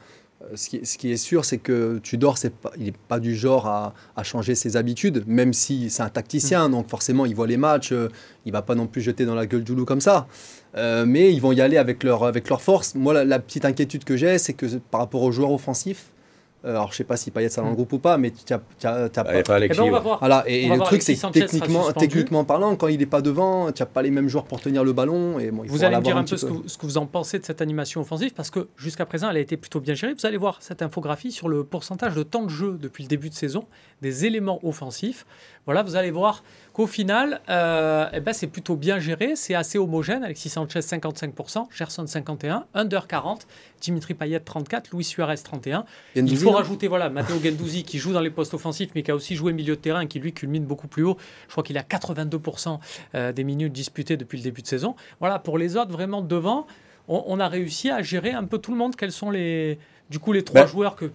ce, 0.54 0.68
qui, 0.70 0.76
est- 0.78 0.84
ce 0.84 0.98
qui 0.98 1.10
est 1.12 1.16
sûr, 1.16 1.44
c'est 1.44 1.58
que 1.58 1.98
Tudor, 2.02 2.36
pas, 2.62 2.70
il 2.78 2.84
n'est 2.84 2.92
pas 3.08 3.20
du 3.20 3.34
genre 3.34 3.66
à, 3.66 3.94
à 4.16 4.22
changer 4.22 4.54
ses 4.54 4.76
habitudes, 4.76 5.22
même 5.26 5.52
si 5.52 5.90
c'est 5.90 6.02
un 6.02 6.08
tacticien, 6.08 6.68
Mm. 6.68 6.72
donc 6.72 6.88
forcément, 6.88 7.26
il 7.26 7.34
voit 7.34 7.46
les 7.46 7.56
matchs, 7.56 7.92
euh, 7.92 8.08
il 8.46 8.52
va 8.52 8.62
pas 8.62 8.74
non 8.74 8.86
plus 8.86 9.00
jeter 9.00 9.24
dans 9.26 9.34
la 9.34 9.46
gueule 9.46 9.64
du 9.64 9.74
loup 9.74 9.84
comme 9.84 10.00
ça. 10.00 10.26
Euh, 10.76 11.04
mais 11.06 11.32
ils 11.32 11.40
vont 11.40 11.52
y 11.52 11.60
aller 11.60 11.76
avec 11.76 12.02
leur, 12.04 12.24
avec 12.24 12.48
leur 12.48 12.62
force. 12.62 12.94
Moi, 12.94 13.12
la, 13.12 13.24
la 13.24 13.38
petite 13.38 13.64
inquiétude 13.64 14.04
que 14.04 14.16
j'ai, 14.16 14.38
c'est 14.38 14.52
que 14.54 14.66
par 14.90 15.00
rapport 15.00 15.22
aux 15.22 15.32
joueurs 15.32 15.52
offensifs, 15.52 16.06
euh, 16.10 16.19
alors 16.62 16.92
je 16.92 16.98
sais 16.98 17.04
pas 17.04 17.16
si 17.16 17.30
Payet 17.30 17.48
ça 17.48 17.62
dans 17.62 17.70
le 17.70 17.74
groupe 17.74 17.92
ou 17.94 17.98
pas, 17.98 18.18
mais 18.18 18.30
tu 18.30 18.52
n'as 18.52 18.58
a 19.04 19.08
pas 19.08 19.38
Eh 19.38 19.50
Alexis, 19.50 19.78
ben, 19.78 19.86
on 19.86 19.90
va 19.90 19.96
ouais. 19.96 20.02
voir. 20.02 20.18
voilà, 20.18 20.44
et, 20.46 20.64
On 20.64 20.66
et 20.66 20.68
va 20.68 20.74
le 20.74 20.78
voir, 20.78 20.88
truc, 20.88 21.02
c'est 21.02 21.12
Alexis 21.12 21.40
que 21.40 21.46
techniquement, 21.46 21.92
techniquement 21.92 22.44
parlant, 22.44 22.76
quand 22.76 22.88
il 22.88 22.98
n'est 22.98 23.06
pas 23.06 23.22
devant, 23.22 23.72
tu 23.72 23.82
n'as 23.82 23.86
pas 23.86 24.02
les 24.02 24.10
mêmes 24.10 24.28
joueurs 24.28 24.44
pour 24.44 24.60
tenir 24.60 24.84
le 24.84 24.92
ballon. 24.92 25.38
Et 25.38 25.50
bon, 25.50 25.64
il 25.64 25.70
Vous 25.70 25.84
allez 25.84 25.96
me 25.96 26.02
dire 26.02 26.16
un 26.16 26.24
petit 26.24 26.34
peu 26.34 26.38
ce 26.38 26.46
que, 26.46 26.52
vous, 26.52 26.68
ce 26.68 26.76
que 26.76 26.86
vous 26.86 26.98
en 26.98 27.06
pensez 27.06 27.38
de 27.38 27.44
cette 27.44 27.62
animation 27.62 28.02
offensive, 28.02 28.34
parce 28.34 28.50
que 28.50 28.68
jusqu'à 28.76 29.06
présent, 29.06 29.30
elle 29.30 29.38
a 29.38 29.40
été 29.40 29.56
plutôt 29.56 29.80
bien 29.80 29.94
gérée. 29.94 30.12
Vous 30.12 30.26
allez 30.26 30.36
voir 30.36 30.58
cette 30.60 30.82
infographie 30.82 31.32
sur 31.32 31.48
le 31.48 31.64
pourcentage 31.64 32.14
de 32.14 32.22
temps 32.22 32.42
de 32.42 32.50
jeu 32.50 32.76
depuis 32.80 33.04
le 33.04 33.08
début 33.08 33.30
de 33.30 33.34
saison 33.34 33.64
des 34.02 34.26
éléments 34.26 34.60
offensifs. 34.62 35.24
Voilà, 35.66 35.82
vous 35.82 35.96
allez 35.96 36.10
voir 36.10 36.42
qu'au 36.80 36.86
final, 36.86 37.42
euh, 37.50 38.08
eh 38.14 38.20
ben, 38.20 38.32
c'est 38.32 38.46
plutôt 38.46 38.74
bien 38.74 38.98
géré, 38.98 39.36
c'est 39.36 39.54
assez 39.54 39.76
homogène. 39.76 40.24
Alexis 40.24 40.48
Sanchez 40.48 40.80
55%, 40.80 41.66
Gerson 41.76 42.04
51%, 42.04 42.62
Under 42.72 43.06
40, 43.06 43.46
Dimitri 43.82 44.14
Payet 44.14 44.40
34, 44.40 44.90
Luis 44.94 45.04
Suarez 45.04 45.36
31. 45.36 45.84
Il 46.16 46.38
faut 46.38 46.52
rajouter 46.52 46.88
voilà 46.88 47.10
Matteo 47.10 47.38
Gendouzi 47.38 47.84
qui 47.84 47.98
joue 47.98 48.14
dans 48.14 48.20
les 48.22 48.30
postes 48.30 48.54
offensifs 48.54 48.90
mais 48.94 49.02
qui 49.02 49.10
a 49.10 49.14
aussi 49.14 49.34
joué 49.36 49.52
milieu 49.52 49.76
de 49.76 49.80
terrain 49.80 50.00
et 50.00 50.06
qui 50.08 50.20
lui 50.20 50.32
culmine 50.32 50.64
beaucoup 50.64 50.88
plus 50.88 51.02
haut. 51.02 51.18
Je 51.48 51.52
crois 51.52 51.62
qu'il 51.62 51.76
a 51.76 51.82
82% 51.82 52.78
euh, 53.14 53.32
des 53.32 53.44
minutes 53.44 53.74
disputées 53.74 54.16
depuis 54.16 54.38
le 54.38 54.44
début 54.44 54.62
de 54.62 54.66
saison. 54.66 54.96
Voilà, 55.20 55.38
pour 55.38 55.58
les 55.58 55.76
autres 55.76 55.92
vraiment 55.92 56.22
devant, 56.22 56.66
on, 57.08 57.22
on 57.26 57.40
a 57.40 57.48
réussi 57.48 57.90
à 57.90 58.00
gérer 58.02 58.30
un 58.30 58.44
peu 58.44 58.56
tout 58.56 58.70
le 58.72 58.78
monde. 58.78 58.96
Quels 58.96 59.12
sont 59.12 59.30
les 59.30 59.78
du 60.08 60.18
coup 60.18 60.32
les 60.32 60.44
trois 60.44 60.62
Ben- 60.62 60.66
joueurs 60.66 60.96
que 60.96 61.10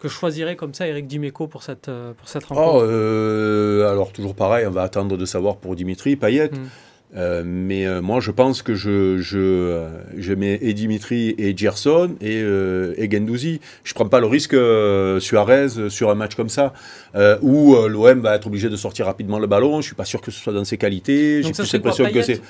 que 0.00 0.08
je 0.08 0.14
choisirais 0.14 0.56
comme 0.56 0.74
ça 0.74 0.86
Eric 0.88 1.06
Dimeco 1.06 1.46
pour 1.46 1.62
cette 1.62 1.88
euh, 1.88 2.12
pour 2.14 2.28
cette 2.28 2.44
Oh, 2.50 2.54
rencontre? 2.54 2.86
euh, 2.88 3.90
alors 3.90 4.12
toujours 4.12 4.34
pareil, 4.34 4.66
on 4.66 4.70
va 4.70 4.82
attendre 4.82 5.16
de 5.16 5.24
savoir 5.26 5.56
pour 5.56 5.76
Dimitri 5.76 6.16
Payet. 6.16 6.48
Mm. 6.50 6.68
Euh, 7.16 7.42
mais 7.44 7.86
euh, 7.86 8.00
moi, 8.00 8.20
je 8.20 8.30
pense 8.30 8.62
que 8.62 8.74
je, 8.74 9.18
je, 9.18 9.38
euh, 9.38 9.88
je 10.16 10.32
mets 10.32 10.58
et 10.62 10.74
Dimitri 10.74 11.34
et 11.38 11.56
Gerson 11.56 12.14
et, 12.20 12.40
euh, 12.40 12.94
et 12.96 13.10
Gendouzi. 13.10 13.60
Je 13.82 13.94
prends 13.94 14.08
pas 14.08 14.20
le 14.20 14.26
risque 14.26 14.56
Suarez 15.20 15.88
sur 15.88 16.10
un 16.10 16.14
match 16.14 16.34
comme 16.34 16.48
ça, 16.48 16.72
où 17.42 17.74
l'OM 17.88 18.20
va 18.20 18.36
être 18.36 18.46
obligé 18.46 18.68
de 18.68 18.76
sortir 18.76 19.06
rapidement 19.06 19.38
le 19.38 19.46
ballon. 19.46 19.80
Je 19.80 19.86
suis 19.86 19.94
pas 19.94 20.04
sûr 20.04 20.20
que 20.20 20.30
ce 20.30 20.40
soit 20.40 20.52
dans 20.52 20.64
ses 20.64 20.76
qualités. 20.76 21.42
J'ai 21.42 21.52
plus 21.52 21.72
l'impression 21.72 22.04
que 22.10 22.22
c'est. 22.22 22.40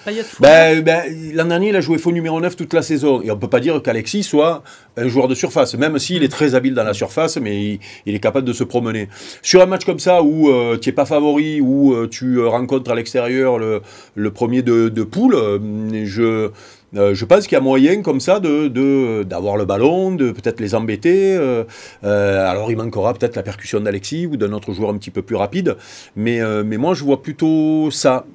Ben, 0.40 0.83
ben, 0.83 1.02
L'an 1.35 1.47
dernier, 1.47 1.71
il 1.71 1.76
a 1.76 1.81
joué 1.81 1.99
faux 1.99 2.12
numéro 2.12 2.40
9 2.40 2.57
toute 2.57 2.75
la 2.75 2.83
saison. 2.83 3.23
Et 3.23 3.31
on 3.31 3.37
ne 3.37 3.40
peut 3.40 3.49
pas 3.49 3.61
dire 3.61 3.81
qu'Alexis 3.83 4.23
soit 4.25 4.62
un 4.97 5.09
joueur 5.09 5.29
de 5.29 5.35
surface, 5.35 5.75
même 5.75 5.99
s'il 5.99 6.23
est 6.23 6.29
très 6.29 6.55
habile 6.55 6.75
dans 6.75 6.85
la 6.85 6.95
surface, 6.95 7.38
mais 7.38 7.64
il, 7.64 7.81
il 8.07 8.14
est 8.14 8.21
capable 8.21 8.47
de 8.47 8.52
se 8.52 8.64
promener. 8.64 9.09
Sur 9.43 9.62
un 9.62 9.67
match 9.67 9.85
comme 9.85 10.00
ça, 10.00 10.23
où 10.23 10.50
tu 10.79 10.88
n'es 10.88 10.93
pas 10.93 11.07
favori, 11.07 11.61
où 11.61 12.07
tu 12.09 12.40
rencontres 12.45 12.90
à 12.90 12.95
l'extérieur 12.95 13.59
le, 13.59 13.81
le 14.14 14.31
premier 14.31 14.50
de, 14.62 14.88
de 14.88 15.02
poule, 15.02 15.35
euh, 15.35 15.59
je, 16.04 16.50
euh, 16.97 17.14
je 17.14 17.25
pense 17.25 17.47
qu'il 17.47 17.54
y 17.57 17.57
a 17.57 17.61
moyen 17.61 18.02
comme 18.02 18.21
ça 18.21 18.40
de, 18.40 18.69
de- 18.69 19.23
d'avoir 19.23 19.57
le 19.57 19.64
ballon, 19.64 20.12
de 20.14 20.30
peut-être 20.33 20.61
les 20.61 20.75
embêter. 20.75 21.37
euh, 21.37 21.64
euh, 22.04 22.50
alors 22.50 22.71
il 22.71 22.76
manquera 22.76 23.14
peut-être 23.14 23.37
la 23.37 23.42
percussion 23.42 23.80
d'Alexis 23.80 24.26
ou 24.26 24.37
d'un 24.37 24.52
autre 24.52 24.73
joueur 24.73 24.90
un 24.90 24.99
petit 24.99 25.11
peu 25.11 25.23
plus 25.23 25.37
rapide. 25.37 25.76
Mais, 26.16 26.40
euh, 26.40 26.62
mais 26.64 26.76
moi, 26.76 26.95
je 26.95 27.04
vois 27.04 27.23
plutôt 27.23 27.90
ça. 27.90 28.26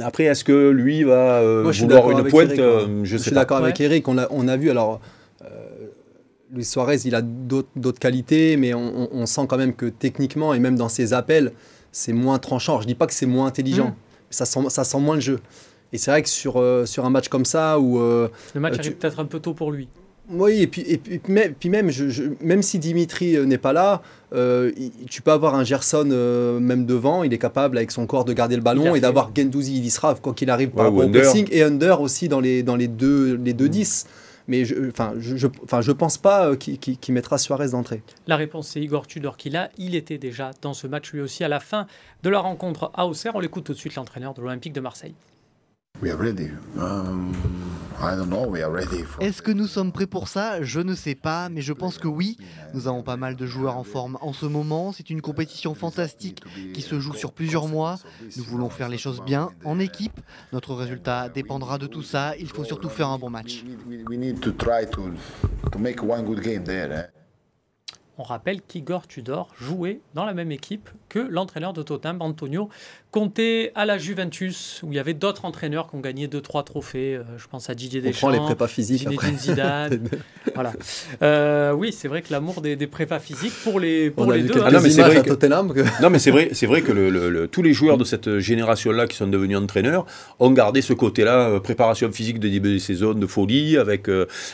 Après, 0.00 0.24
est-ce 0.24 0.44
que 0.44 0.70
lui 0.70 1.02
va 1.04 1.38
euh, 1.40 1.62
Moi, 1.64 1.72
vouloir 1.72 2.10
une 2.10 2.24
pointe 2.28 2.50
Eric, 2.52 2.60
Je 2.60 3.04
Je 3.04 3.16
sais 3.16 3.22
suis 3.24 3.32
d'accord 3.32 3.58
Ouais. 3.58 3.64
avec 3.64 3.80
Eric. 3.80 4.06
On 4.08 4.18
a, 4.18 4.26
on 4.30 4.46
a 4.48 4.56
vu, 4.56 4.70
alors, 4.70 5.00
Luis 6.52 6.64
Suarez, 6.64 6.96
il 7.04 7.14
a 7.14 7.20
d'autres 7.20 7.98
qualités, 8.00 8.56
mais 8.56 8.72
on, 8.74 9.02
on- 9.02 9.08
on 9.12 9.26
sent 9.26 9.42
quand 9.48 9.58
même 9.58 9.74
que 9.74 9.86
techniquement, 9.86 10.54
et 10.54 10.58
même 10.58 10.76
dans 10.76 10.88
ses 10.88 11.12
appels, 11.12 11.52
c'est 11.92 12.12
moins 12.14 12.38
tranchant. 12.38 12.80
Je 12.80 12.86
dis 12.86 12.94
pas 12.94 13.06
que 13.06 13.12
c'est 13.12 13.26
moins 13.26 13.46
intelligent, 13.46 13.88
Mm. 13.88 13.94
Ça, 14.30 14.44
sent, 14.44 14.60
ça 14.68 14.84
sent 14.84 15.00
moins 15.00 15.14
le 15.16 15.20
jeu. 15.20 15.40
Et 15.92 15.98
c'est 15.98 16.10
vrai 16.10 16.22
que 16.22 16.28
sur, 16.28 16.56
euh, 16.60 16.84
sur 16.86 17.04
un 17.06 17.10
match 17.10 17.28
comme 17.28 17.44
ça, 17.44 17.78
où. 17.78 17.98
euh, 17.98 18.28
Le 18.54 18.60
match 18.60 18.74
Euh, 18.74 18.76
tu- 18.76 18.80
arrive 18.88 18.96
peut-être 18.96 19.20
un 19.20 19.24
peu 19.24 19.40
tôt 19.40 19.54
pour 19.54 19.72
lui. 19.72 19.88
Oui, 20.30 20.60
et 20.60 20.66
puis, 20.66 20.82
et 20.82 20.98
puis, 20.98 21.18
puis 21.58 21.68
même, 21.70 21.90
je, 21.90 22.24
même 22.42 22.60
si 22.62 22.78
Dimitri 22.78 23.38
n'est 23.46 23.56
pas 23.56 23.72
là, 23.72 24.02
euh, 24.34 24.70
tu 25.08 25.22
peux 25.22 25.30
avoir 25.32 25.54
un 25.54 25.64
Gerson 25.64 26.06
euh, 26.12 26.60
même 26.60 26.84
devant, 26.84 27.22
il 27.22 27.32
est 27.32 27.38
capable 27.38 27.78
avec 27.78 27.90
son 27.90 28.06
corps 28.06 28.26
de 28.26 28.34
garder 28.34 28.54
le 28.54 28.60
ballon 28.60 28.94
et 28.94 29.00
d'avoir 29.00 29.30
Gendouzi 29.34 29.76
Idisrav 29.78 30.20
quoi 30.20 30.34
qu'il 30.34 30.50
arrive 30.50 30.68
par 30.68 30.84
rapport 30.84 31.06
au 31.06 31.08
pressing 31.08 31.48
et 31.50 31.62
Under 31.62 32.02
aussi 32.02 32.28
dans 32.28 32.40
les, 32.40 32.62
dans 32.62 32.76
les 32.76 32.88
deux, 32.88 33.36
les 33.42 33.54
deux 33.54 33.70
10. 33.70 34.04
Mm. 34.04 34.08
Mais 34.48 34.64
je 34.64 34.74
ne 34.74 34.88
enfin, 34.88 35.14
je, 35.18 35.92
pense 35.92 36.18
pas 36.18 36.56
qu'il 36.56 37.14
mettra 37.14 37.38
Suarez 37.38 37.70
d'entrée. 37.70 38.02
La 38.26 38.36
réponse, 38.36 38.68
c'est 38.68 38.80
Igor 38.80 39.06
Tudor 39.06 39.36
qui 39.36 39.50
l'a. 39.50 39.70
Il 39.78 39.94
était 39.94 40.18
déjà 40.18 40.50
dans 40.62 40.74
ce 40.74 40.86
match 40.86 41.12
lui 41.12 41.20
aussi 41.20 41.44
à 41.44 41.48
la 41.48 41.60
fin 41.60 41.86
de 42.22 42.30
la 42.30 42.40
rencontre 42.40 42.90
à 42.94 43.06
Auxerre. 43.06 43.36
On 43.36 43.40
l'écoute 43.40 43.64
tout 43.64 43.74
de 43.74 43.78
suite, 43.78 43.94
l'entraîneur 43.94 44.34
de 44.34 44.40
l'Olympique 44.40 44.72
de 44.72 44.80
Marseille. 44.80 45.14
Est-ce 49.20 49.42
que 49.42 49.50
nous 49.50 49.66
sommes 49.66 49.90
prêts 49.90 50.06
pour 50.06 50.28
ça? 50.28 50.62
Je 50.62 50.78
ne 50.78 50.94
sais 50.94 51.16
pas, 51.16 51.48
mais 51.48 51.60
je 51.60 51.72
pense 51.72 51.98
que 51.98 52.06
oui. 52.06 52.36
Nous 52.72 52.86
avons 52.86 53.02
pas 53.02 53.16
mal 53.16 53.34
de 53.34 53.46
joueurs 53.46 53.76
en 53.76 53.82
forme 53.82 54.16
en 54.20 54.32
ce 54.32 54.46
moment. 54.46 54.92
C'est 54.92 55.10
une 55.10 55.20
compétition 55.20 55.74
fantastique 55.74 56.42
qui 56.72 56.82
se 56.82 57.00
joue 57.00 57.14
sur 57.14 57.32
plusieurs 57.32 57.66
mois. 57.66 57.98
Nous 58.36 58.44
voulons 58.44 58.70
faire 58.70 58.88
les 58.88 58.98
choses 58.98 59.20
bien 59.24 59.50
en 59.64 59.80
équipe. 59.80 60.20
Notre 60.52 60.74
résultat 60.74 61.28
dépendra 61.28 61.78
de 61.78 61.88
tout 61.88 62.02
ça. 62.02 62.36
Il 62.36 62.48
faut 62.48 62.64
surtout 62.64 62.88
faire 62.88 63.08
un 63.08 63.18
bon 63.18 63.30
match. 63.30 63.64
On 68.20 68.24
rappelle 68.24 68.62
qu'Igor 68.62 69.06
Tudor 69.06 69.48
jouait 69.60 70.00
dans 70.14 70.24
la 70.24 70.34
même 70.34 70.50
équipe 70.50 70.90
que 71.08 71.18
l'entraîneur 71.18 71.72
de 71.72 71.82
Tottenham, 71.82 72.18
Antonio 72.20 72.68
Conte, 73.10 73.40
à 73.74 73.86
la 73.86 73.96
Juventus, 73.96 74.82
où 74.82 74.92
il 74.92 74.96
y 74.96 74.98
avait 74.98 75.14
d'autres 75.14 75.46
entraîneurs 75.46 75.88
qui 75.88 75.96
ont 75.96 76.00
gagné 76.00 76.28
2-3 76.28 76.64
trophées. 76.64 77.16
Euh, 77.16 77.22
je 77.38 77.46
pense 77.48 77.70
à 77.70 77.74
Didier 77.74 78.02
Deschamps, 78.02 78.28
les 78.28 78.38
prépas 78.38 78.68
physiques 78.68 79.08
Zinedine 79.08 79.38
Zidane. 79.38 80.00
voilà. 80.54 80.74
Euh, 81.22 81.72
oui, 81.72 81.90
c'est 81.90 82.06
vrai 82.08 82.20
que 82.20 82.30
l'amour 82.30 82.60
des, 82.60 82.76
prépas 82.86 83.18
physiques 83.18 83.54
pour 83.64 83.80
les, 83.80 84.10
pour 84.10 84.30
les 84.30 84.42
deux. 84.42 84.60
Hein. 84.60 84.64
Ah 84.66 84.70
non, 84.72 84.80
mais 84.82 84.90
c'est 84.90 85.00
vrai, 85.00 85.22
que... 85.22 86.02
non, 86.02 86.10
mais 86.10 86.18
c'est 86.18 86.30
vrai, 86.30 86.50
c'est 86.52 86.66
vrai 86.66 86.82
que 86.82 86.92
le, 86.92 87.48
tous 87.48 87.62
les 87.62 87.72
joueurs 87.72 87.96
de 87.96 88.04
cette 88.04 88.40
génération-là 88.40 89.06
qui 89.06 89.16
sont 89.16 89.26
devenus 89.26 89.56
entraîneurs 89.56 90.04
ont 90.38 90.50
gardé 90.50 90.82
ce 90.82 90.92
côté-là, 90.92 91.48
euh, 91.48 91.60
préparation 91.60 92.12
physique 92.12 92.38
de 92.40 92.48
début 92.48 92.74
de 92.74 92.78
saison, 92.78 93.14
de 93.14 93.26
folie, 93.26 93.78
avec, 93.78 94.08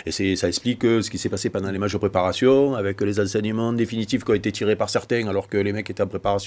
et 0.06 0.36
ça 0.36 0.46
explique 0.46 0.82
ce 0.82 1.10
qui 1.10 1.18
s'est 1.18 1.28
passé 1.28 1.50
pendant 1.50 1.72
les 1.72 1.78
matchs 1.78 1.94
de 1.94 1.98
préparation, 1.98 2.76
avec 2.76 3.00
les 3.00 3.18
enseignements 3.18 3.72
définitifs 3.72 4.22
qui 4.22 4.30
ont 4.30 4.34
été 4.34 4.52
tirés 4.52 4.76
par 4.76 4.90
certains 4.90 5.26
alors 5.26 5.48
que 5.48 5.56
les 5.56 5.72
mecs 5.72 5.90
étaient 5.90 6.02
en 6.02 6.06
préparation. 6.06 6.43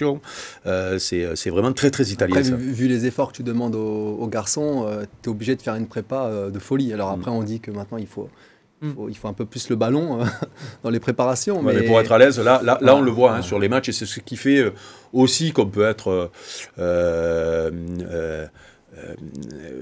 C'est 1.00 1.50
vraiment 1.50 1.74
très, 1.74 1.92
très 1.92 2.06
italien. 2.06 2.38
Après, 2.38 2.51
vu, 2.56 2.88
les 2.88 3.06
efforts 3.06 3.32
que 3.32 3.38
tu 3.38 3.44
demandes 3.44 3.75
aux, 3.75 4.27
garçons, 4.27 4.86
euh, 4.88 5.04
tu 5.22 5.30
es 5.30 5.32
obligé 5.32 5.56
de 5.56 5.62
faire 5.62 5.75
une 5.75 5.88
prépa 5.88 6.25
euh, 6.25 6.50
de 6.50 6.60
folie. 6.60 6.94
Alors 6.94 7.10
après, 7.10 7.32
mm. 7.32 7.36
on 7.36 7.44
dit 7.44 7.60
que 7.60 7.72
maintenant, 7.72 7.98
il 7.98 8.08
faut, 8.08 8.30
mm. 8.82 8.92
il 9.10 9.18
faut, 9.18 9.27
un 9.27 9.34
peu 9.34 9.46
plus 9.46 9.70
le 9.70 9.75
ballon 9.75 10.22
euh, 10.22 10.25
dans 10.84 10.89
les 10.89 11.00
préparations. 11.00 11.62
mais... 11.62 11.84
pour 11.84 12.00
être 12.00 12.12
à 12.12 12.18
l'aise, 12.18 12.39
là, 12.39 12.62
là, 12.63 12.77
là 12.82 12.96
on 12.96 13.01
le 13.01 13.12
voit 13.12 13.36
hein, 13.36 13.42
sur 13.42 13.60
les 13.60 13.70
matchs 13.70 13.89
et 13.89 13.94
c'est 13.94 14.06
ce 14.06 14.20
qui 14.20 14.36
fait 14.36 14.72
aussi 15.13 15.51
qu'on 15.51 15.68
peut 15.68 15.86
être 15.86 16.32
euh, 16.80 17.72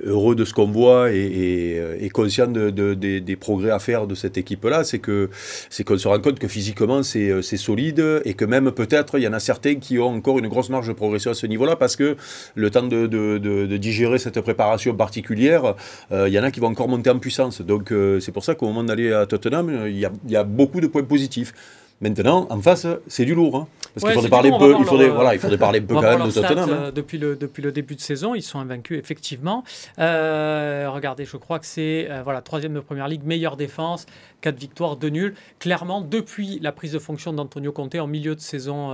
heureux 0.03 0.35
de 0.35 0.45
ce 0.45 0.53
qu'on 0.53 0.67
voit 0.67 1.11
et, 1.11 2.09
conscient 2.13 2.47
de, 2.47 2.69
des, 2.93 3.35
progrès 3.35 3.71
à 3.71 3.79
faire 3.79 4.07
de 4.07 4.15
cette 4.15 4.37
équipe-là, 4.37 4.83
c'est 4.83 4.99
que 4.99 5.29
c'est 5.69 5.83
qu'on 5.83 5.97
se 5.97 6.07
rend 6.07 6.19
compte 6.19 6.39
que 6.39 6.47
physiquement 6.47 7.03
c'est 7.03 7.41
solide 7.57 8.21
et 8.25 8.33
que 8.33 8.45
même 8.45 8.71
peut-être 8.71 9.17
il 9.17 9.23
y 9.23 9.27
en 9.27 9.33
a 9.33 9.39
certains 9.39 9.75
qui 9.75 9.99
ont 9.99 10.15
encore 10.15 10.39
une 10.39 10.47
grosse 10.47 10.69
marge 10.69 10.87
de 10.87 10.93
progression 10.93 11.31
à 11.31 11.33
ce 11.33 11.47
niveau-là 11.47 11.75
parce 11.75 11.95
que 11.95 12.15
le 12.55 12.69
temps 12.69 12.83
de, 12.83 13.77
digérer 13.77 14.17
cette 14.17 14.39
préparation 14.41 14.95
particulière, 14.95 15.75
euh, 16.11 16.27
il 16.27 16.33
y 16.33 16.39
en 16.39 16.43
a 16.43 16.51
qui 16.51 16.59
vont 16.59 16.67
encore 16.67 16.87
monter 16.87 17.09
en 17.09 17.19
puissance. 17.19 17.61
Donc 17.61 17.91
euh, 17.91 18.19
c'est 18.19 18.31
pour 18.31 18.43
ça 18.43 18.55
qu'au 18.55 18.67
moment 18.67 18.83
d'aller 18.83 19.11
à 19.11 19.25
Tottenham, 19.25 19.85
il 19.87 20.09
y 20.27 20.35
a 20.35 20.43
beaucoup 20.43 20.81
de 20.81 20.87
points 20.87 21.03
positifs. 21.03 21.53
Maintenant, 22.01 22.47
en 22.49 22.61
face, 22.61 22.87
c'est 23.07 23.25
du 23.25 23.35
lourd. 23.35 23.55
Hein. 23.55 23.67
Parce 23.95 24.05
qu'il 24.05 24.13
faudrait 24.13 24.29
parler, 24.29 24.51
un 24.51 24.59
peu, 24.59 24.75
il 24.77 24.83
faudrait, 24.83 25.07
voilà, 25.07 25.33
il 25.33 25.39
faudrait 25.39 25.57
parler 25.57 25.79
un 25.79 25.83
peu 25.83 25.93
quand 25.93 26.01
même 26.01 26.27
de 26.27 26.31
Tottenham. 26.31 26.69
Hein. 26.69 26.77
Euh, 26.87 26.91
depuis, 26.91 27.17
le, 27.17 27.37
depuis 27.37 27.63
le 27.63 27.71
début 27.71 27.95
de 27.95 28.01
saison, 28.01 28.35
ils 28.35 28.41
sont 28.41 28.59
invaincus, 28.59 28.99
effectivement. 28.99 29.63
Euh, 29.99 30.89
regardez, 30.89 31.23
je 31.23 31.37
crois 31.37 31.59
que 31.59 31.65
c'est 31.65 32.07
euh, 32.09 32.21
voilà, 32.21 32.41
troisième 32.41 32.73
de 32.73 32.81
première 32.81 33.07
ligue, 33.07 33.23
meilleure 33.23 33.55
défense, 33.55 34.05
quatre 34.41 34.59
victoires, 34.59 34.97
deux 34.97 35.07
nuls. 35.07 35.33
Clairement, 35.59 36.01
depuis 36.01 36.59
la 36.61 36.73
prise 36.73 36.91
de 36.91 36.99
fonction 36.99 37.31
d'Antonio 37.31 37.71
Conte 37.71 37.95
en 37.95 38.07
milieu 38.07 38.35
de 38.35 38.41
saison. 38.41 38.89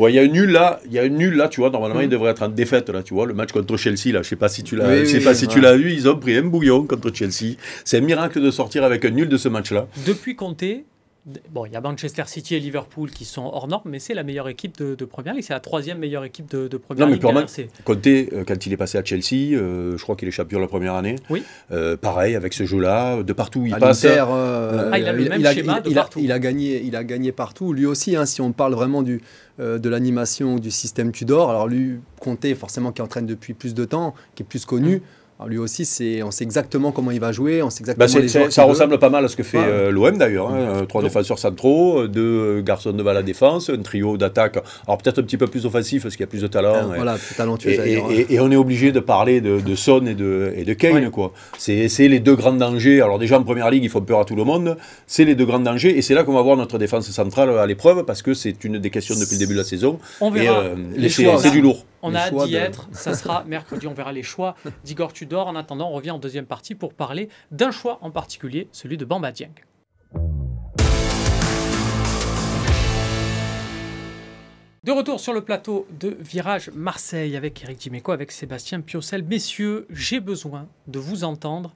Ouais, 0.00 0.12
il 0.12 0.16
y 0.16 0.18
a 0.18 0.24
une 0.24 0.32
nulle 0.32 0.50
là, 0.50 0.80
il 0.86 0.92
y 0.92 0.98
a 0.98 1.04
une 1.04 1.16
nulle 1.16 1.36
là, 1.36 1.48
tu 1.48 1.60
vois. 1.60 1.70
Normalement, 1.70 2.00
il 2.00 2.08
mm. 2.08 2.10
devrait 2.10 2.32
être 2.32 2.42
en 2.42 2.48
défaite 2.48 2.88
là, 2.90 3.04
tu 3.04 3.14
vois. 3.14 3.26
Le 3.26 3.34
match 3.34 3.52
contre 3.52 3.76
Chelsea 3.76 4.12
là, 4.12 4.22
je 4.22 4.28
sais 4.28 4.36
pas 4.36 4.48
si 4.48 4.64
tu 4.64 4.74
l'as, 4.74 5.04
je 5.04 5.04
sais 5.04 5.20
pas 5.20 5.34
si 5.34 5.46
tu 5.46 5.60
l'as 5.60 5.76
vu. 5.76 5.92
Ils 5.92 6.08
ont 6.08 6.16
pris 6.16 6.36
un 6.36 6.42
bouillon 6.42 6.84
contre 6.88 7.14
Chelsea. 7.14 7.54
C'est 7.84 7.98
un 7.98 8.02
miracle 8.02 8.40
de 8.40 8.50
sortir 8.50 8.82
avec 8.82 9.04
un 9.04 9.10
nul 9.10 9.28
de 9.28 9.36
ce 9.36 9.48
match 9.48 9.70
là. 9.70 9.86
Depuis 10.06 10.34
Conte, 10.34 10.64
Bon, 11.50 11.66
il 11.66 11.72
y 11.72 11.76
a 11.76 11.80
Manchester 11.80 12.24
City 12.26 12.54
et 12.54 12.60
Liverpool 12.60 13.10
qui 13.10 13.24
sont 13.24 13.44
hors 13.44 13.68
normes, 13.68 13.90
mais 13.90 13.98
c'est 13.98 14.14
la 14.14 14.22
meilleure 14.22 14.48
équipe 14.48 14.78
de, 14.78 15.04
Première 15.04 15.34
Ligue. 15.34 15.44
C'est 15.44 15.52
la 15.52 15.60
troisième 15.60 15.98
meilleure 15.98 16.24
équipe 16.24 16.50
de, 16.50 16.68
de 16.68 16.76
Première 16.76 17.06
non, 17.06 17.12
Ligue. 17.12 17.22
Non, 17.22 17.32
mais 17.32 17.68
Conte, 17.84 18.06
euh, 18.06 18.44
quand 18.46 18.66
il 18.66 18.72
est 18.72 18.76
passé 18.76 18.98
à 18.98 19.04
Chelsea, 19.04 19.54
euh, 19.54 19.96
je 19.96 20.02
crois 20.02 20.16
qu'il 20.16 20.28
est 20.28 20.32
champion 20.32 20.60
la 20.60 20.68
première 20.68 20.94
année. 20.94 21.16
Oui. 21.28 21.42
Euh, 21.72 21.96
pareil, 21.96 22.36
avec 22.36 22.52
ce 22.52 22.64
jeu-là, 22.64 23.22
de 23.22 23.32
partout 23.32 23.60
où 23.60 23.66
il 23.66 23.74
passe. 23.74 24.04
ah, 24.04 24.98
il 24.98 25.06
a 25.06 25.12
le 25.12 25.28
même 25.28 25.44
schéma 25.44 25.80
de 25.80 25.90
partout. 25.92 26.20
Il 26.22 26.32
a, 26.32 26.38
gagné, 26.38 26.82
il 26.84 26.96
a 26.96 27.04
gagné 27.04 27.32
partout. 27.32 27.72
Lui 27.72 27.86
aussi, 27.86 28.16
hein, 28.16 28.26
si 28.26 28.40
on 28.40 28.52
parle 28.52 28.74
vraiment 28.74 29.02
du, 29.02 29.20
de 29.58 29.88
l'animation 29.88 30.56
du 30.56 30.70
système 30.70 31.12
Tudor, 31.12 31.50
alors 31.50 31.68
lui, 31.68 32.00
Conte, 32.20 32.54
forcément, 32.54 32.92
qui 32.92 33.02
entraîne 33.02 33.26
depuis 33.26 33.54
plus 33.54 33.74
de 33.74 33.84
temps, 33.84 34.14
qui 34.34 34.42
est 34.42 34.46
plus 34.46 34.64
connu. 34.64 35.02
Lui 35.46 35.58
aussi, 35.58 35.84
c'est, 35.84 36.22
on 36.22 36.30
sait 36.30 36.44
exactement 36.44 36.92
comment 36.92 37.10
il 37.10 37.20
va 37.20 37.32
jouer, 37.32 37.62
on 37.62 37.70
sait 37.70 37.80
exactement 37.80 38.06
bah, 38.06 38.20
les 38.20 38.50
Ça 38.50 38.64
ressemble 38.64 38.98
pas 38.98 39.08
mal 39.08 39.24
à 39.24 39.28
ce 39.28 39.36
que 39.36 39.42
fait 39.42 39.58
euh, 39.58 39.90
l'OM 39.90 40.16
d'ailleurs. 40.18 40.50
Hein. 40.50 40.58
Euh, 40.58 40.84
trois 40.86 41.02
défenseurs 41.02 41.38
centraux, 41.38 42.06
deux 42.08 42.60
garçons 42.60 42.92
devant 42.92 43.12
la 43.12 43.22
défense, 43.22 43.70
un 43.70 43.80
trio 43.80 44.16
d'attaque. 44.16 44.58
Alors 44.86 44.98
peut-être 44.98 45.20
un 45.20 45.22
petit 45.22 45.38
peu 45.38 45.46
plus 45.46 45.64
offensif 45.64 46.02
parce 46.02 46.16
qu'il 46.16 46.24
y 46.24 46.28
a 46.28 46.30
plus 46.30 46.42
de 46.42 46.46
talent. 46.46 46.90
Euh, 46.90 46.94
voilà, 46.96 47.14
plus 47.14 47.34
talentueux. 47.34 47.70
Et, 47.70 48.34
et, 48.34 48.40
on 48.40 48.50
est 48.50 48.56
obligé 48.56 48.92
de 48.92 49.00
parler 49.00 49.40
de, 49.40 49.60
de 49.60 49.74
Son 49.74 50.06
et 50.06 50.14
de, 50.14 50.52
et 50.56 50.64
de 50.64 50.74
Kane. 50.74 51.10
Quoi. 51.10 51.32
C'est, 51.58 51.88
les 51.98 52.20
deux 52.20 52.34
grands 52.34 52.52
dangers. 52.52 53.00
Alors 53.00 53.18
déjà 53.18 53.38
en 53.38 53.42
première 53.42 53.70
ligue, 53.70 53.84
il 53.84 53.90
faut 53.90 54.00
peur 54.00 54.20
à 54.20 54.24
tout 54.24 54.36
le 54.36 54.44
monde. 54.44 54.76
C'est 55.06 55.24
les 55.24 55.34
deux 55.34 55.46
grands 55.46 55.60
dangers 55.60 55.96
et 55.96 56.02
c'est 56.02 56.14
là 56.14 56.24
qu'on 56.24 56.34
va 56.34 56.42
voir 56.42 56.56
notre 56.56 56.78
défense 56.78 57.10
centrale 57.10 57.50
à 57.58 57.66
l'épreuve 57.66 58.04
parce 58.04 58.22
que 58.22 58.34
c'est 58.34 58.64
une 58.64 58.78
des 58.78 58.90
questions 58.90 59.14
depuis 59.14 59.34
le 59.34 59.38
début 59.38 59.54
de 59.54 59.58
la 59.58 59.64
saison. 59.64 59.98
On 60.20 60.30
verra. 60.30 60.64
les 60.96 61.08
c'est 61.08 61.50
du 61.50 61.62
lourd. 61.62 61.84
On 62.02 62.14
a 62.14 62.18
hâte 62.20 62.34
d'y 62.46 62.54
être. 62.54 62.88
Ça 62.92 63.14
sera 63.14 63.44
mercredi. 63.46 63.86
On 63.86 63.94
verra 63.94 64.12
les 64.12 64.22
choix 64.22 64.54
d'Igor 64.84 65.12
Tudor. 65.12 65.46
En 65.46 65.56
attendant, 65.56 65.90
on 65.90 65.92
revient 65.92 66.10
en 66.10 66.18
deuxième 66.18 66.46
partie 66.46 66.74
pour 66.74 66.94
parler 66.94 67.28
d'un 67.50 67.70
choix 67.70 67.98
en 68.02 68.10
particulier, 68.10 68.68
celui 68.72 68.96
de 68.96 69.04
Bamba 69.04 69.32
Dieng. 69.32 69.52
De 74.82 74.92
retour 74.92 75.20
sur 75.20 75.34
le 75.34 75.42
plateau 75.42 75.86
de 76.00 76.16
Virage 76.20 76.70
Marseille 76.74 77.36
avec 77.36 77.62
Eric 77.62 77.76
Dimeco, 77.76 78.12
avec 78.12 78.32
Sébastien 78.32 78.80
Piocel. 78.80 79.22
Messieurs, 79.22 79.86
j'ai 79.90 80.20
besoin 80.20 80.68
de 80.86 80.98
vous 80.98 81.22
entendre, 81.22 81.74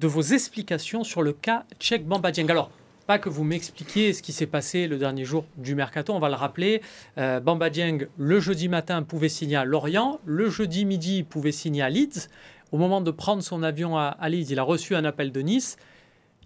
de 0.00 0.06
vos 0.06 0.20
explications 0.20 1.04
sur 1.04 1.22
le 1.22 1.32
cas 1.32 1.64
Tchèque 1.80 2.06
Bamba 2.06 2.32
Dieng. 2.32 2.50
Alors, 2.50 2.70
pas 3.06 3.18
que 3.18 3.28
vous 3.28 3.44
m'expliquiez 3.44 4.12
ce 4.12 4.22
qui 4.22 4.32
s'est 4.32 4.46
passé 4.46 4.86
le 4.86 4.96
dernier 4.96 5.24
jour 5.24 5.44
du 5.56 5.74
mercato, 5.74 6.12
on 6.12 6.18
va 6.18 6.28
le 6.28 6.34
rappeler. 6.34 6.80
Euh, 7.18 7.40
Bamba 7.40 7.70
Dieng, 7.70 8.06
le 8.18 8.40
jeudi 8.40 8.68
matin, 8.68 9.02
pouvait 9.02 9.28
signer 9.28 9.56
à 9.56 9.64
Lorient, 9.64 10.20
le 10.24 10.48
jeudi 10.48 10.84
midi, 10.84 11.22
pouvait 11.22 11.52
signer 11.52 11.82
à 11.82 11.90
Leeds. 11.90 12.28
Au 12.72 12.78
moment 12.78 13.00
de 13.00 13.10
prendre 13.10 13.42
son 13.42 13.62
avion 13.62 13.96
à, 13.96 14.16
Leeds, 14.28 14.50
il 14.50 14.58
a 14.58 14.62
reçu 14.62 14.96
un 14.96 15.04
appel 15.04 15.32
de 15.32 15.40
Nice. 15.40 15.76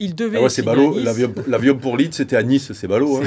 Il 0.00 0.14
devait. 0.14 0.38
Ah 0.38 0.42
ouais, 0.42 0.48
c'est 0.48 0.62
ballot. 0.62 0.96
L'avion 1.46 1.76
pour 1.76 1.96
Leeds, 1.96 2.12
c'était 2.12 2.36
à 2.36 2.42
Nice, 2.42 2.72
c'est 2.72 2.86
ballot. 2.86 3.16
Hein. 3.16 3.22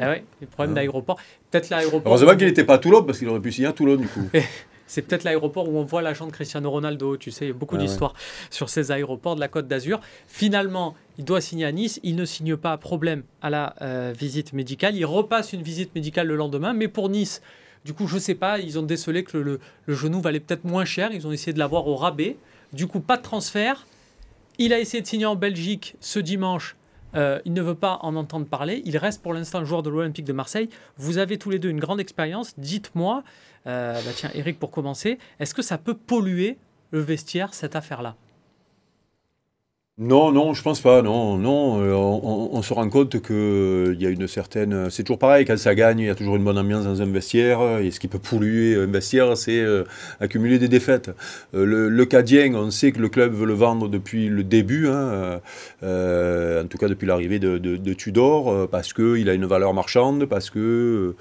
Ah 0.00 0.10
ouais, 0.10 0.24
les 0.40 0.46
problèmes 0.46 0.74
d'aéroport. 0.74 1.18
Peut-être 1.50 1.70
l'aéroport. 1.70 2.12
Heureusement 2.12 2.36
qu'il 2.36 2.46
n'était 2.46 2.64
pas 2.64 2.74
à 2.74 2.78
Toulon, 2.78 3.02
parce 3.04 3.18
qu'il 3.18 3.28
aurait 3.28 3.40
pu 3.40 3.52
signer 3.52 3.68
à 3.68 3.72
Toulon, 3.72 3.96
du 3.96 4.06
coup. 4.06 4.28
C'est 4.90 5.02
peut-être 5.02 5.22
l'aéroport 5.22 5.68
où 5.68 5.78
on 5.78 5.84
voit 5.84 6.02
l'agent 6.02 6.26
de 6.26 6.32
Cristiano 6.32 6.68
Ronaldo. 6.68 7.16
Tu 7.16 7.30
sais, 7.30 7.44
il 7.44 7.48
y 7.48 7.50
a 7.52 7.54
beaucoup 7.54 7.76
d'histoires 7.76 8.12
sur 8.50 8.68
ces 8.68 8.90
aéroports 8.90 9.36
de 9.36 9.40
la 9.40 9.46
Côte 9.46 9.68
d'Azur. 9.68 10.00
Finalement, 10.26 10.96
il 11.16 11.24
doit 11.24 11.40
signer 11.40 11.64
à 11.64 11.70
Nice. 11.70 12.00
Il 12.02 12.16
ne 12.16 12.24
signe 12.24 12.56
pas, 12.56 12.76
problème, 12.76 13.22
à 13.40 13.50
la 13.50 13.76
euh, 13.82 14.12
visite 14.18 14.52
médicale. 14.52 14.96
Il 14.96 15.04
repasse 15.04 15.52
une 15.52 15.62
visite 15.62 15.94
médicale 15.94 16.26
le 16.26 16.34
lendemain. 16.34 16.72
Mais 16.72 16.88
pour 16.88 17.08
Nice, 17.08 17.40
du 17.84 17.94
coup, 17.94 18.08
je 18.08 18.16
ne 18.16 18.20
sais 18.20 18.34
pas, 18.34 18.58
ils 18.58 18.80
ont 18.80 18.82
décelé 18.82 19.22
que 19.22 19.38
le, 19.38 19.60
genou 19.86 20.20
valait 20.20 20.40
peut-être 20.40 20.64
moins 20.64 20.84
cher. 20.84 21.12
Ils 21.12 21.24
ont 21.24 21.30
essayé 21.30 21.52
de 21.52 21.60
l'avoir 21.60 21.86
au 21.86 21.94
rabais. 21.94 22.36
Du 22.72 22.88
coup, 22.88 22.98
pas 22.98 23.16
de 23.16 23.22
transfert. 23.22 23.86
Il 24.58 24.72
a 24.72 24.80
essayé 24.80 25.02
de 25.02 25.06
signer 25.06 25.26
en 25.26 25.36
Belgique 25.36 25.94
ce 26.00 26.18
dimanche. 26.18 26.74
Euh, 27.14 27.40
il 27.44 27.52
ne 27.52 27.62
veut 27.62 27.74
pas 27.74 27.98
en 28.02 28.16
entendre 28.16 28.46
parler. 28.46 28.82
Il 28.84 28.96
reste 28.96 29.22
pour 29.22 29.34
l'instant 29.34 29.64
joueur 29.64 29.82
de 29.82 29.90
l'Olympique 29.90 30.24
de 30.24 30.32
Marseille. 30.32 30.68
Vous 30.96 31.18
avez 31.18 31.38
tous 31.38 31.50
les 31.50 31.58
deux 31.58 31.70
une 31.70 31.80
grande 31.80 32.00
expérience. 32.00 32.58
Dites-moi, 32.58 33.22
euh, 33.66 33.94
bah 33.94 34.10
tiens, 34.14 34.30
Eric, 34.34 34.58
pour 34.58 34.70
commencer, 34.70 35.18
est-ce 35.38 35.54
que 35.54 35.62
ça 35.62 35.78
peut 35.78 35.94
polluer 35.94 36.58
le 36.90 37.00
vestiaire, 37.00 37.54
cette 37.54 37.76
affaire-là? 37.76 38.16
Non, 39.98 40.32
non, 40.32 40.54
je 40.54 40.62
pense 40.62 40.80
pas. 40.80 41.02
Non, 41.02 41.36
non. 41.36 41.82
euh, 41.82 41.92
on, 41.92 42.62
se 42.62 42.72
rend 42.72 42.88
compte 42.88 43.20
que 43.20 43.34
euh, 43.90 43.94
il 43.94 44.00
y 44.02 44.06
a 44.06 44.08
une 44.08 44.26
certaine. 44.26 44.88
C'est 44.88 45.02
toujours 45.02 45.18
pareil. 45.18 45.44
Quand 45.44 45.58
ça 45.58 45.74
gagne, 45.74 45.98
il 45.98 46.06
y 46.06 46.08
a 46.08 46.14
toujours 46.14 46.36
une 46.36 46.44
bonne 46.44 46.56
ambiance 46.56 46.84
dans 46.84 47.02
un 47.02 47.06
vestiaire. 47.12 47.80
Et 47.80 47.90
ce 47.90 48.00
qui 48.00 48.08
peut 48.08 48.18
polluer 48.18 48.76
un 48.76 48.86
vestiaire, 48.86 49.36
c'est 49.36 49.60
euh, 49.60 49.84
accumuler 50.18 50.58
des 50.58 50.68
défaites. 50.68 51.10
Euh, 51.54 51.66
le, 51.66 51.88
le 51.90 52.04
cas 52.06 52.22
Dieng, 52.22 52.54
on 52.54 52.70
sait 52.70 52.92
que 52.92 52.98
le 53.00 53.10
club 53.10 53.34
veut 53.34 53.44
le 53.44 53.52
vendre 53.52 53.88
depuis 53.88 54.28
le 54.28 54.42
début, 54.42 54.88
hein, 54.88 55.40
euh, 55.82 56.62
en 56.64 56.66
tout 56.66 56.78
cas 56.78 56.88
depuis 56.88 57.06
l'arrivée 57.06 57.38
de, 57.38 57.92
Tudor, 57.92 58.50
euh, 58.50 58.66
parce 58.66 58.94
que 58.94 59.18
il 59.18 59.28
a 59.28 59.34
une 59.34 59.44
valeur 59.44 59.74
marchande, 59.74 60.24
parce 60.24 60.48
que 60.48 61.14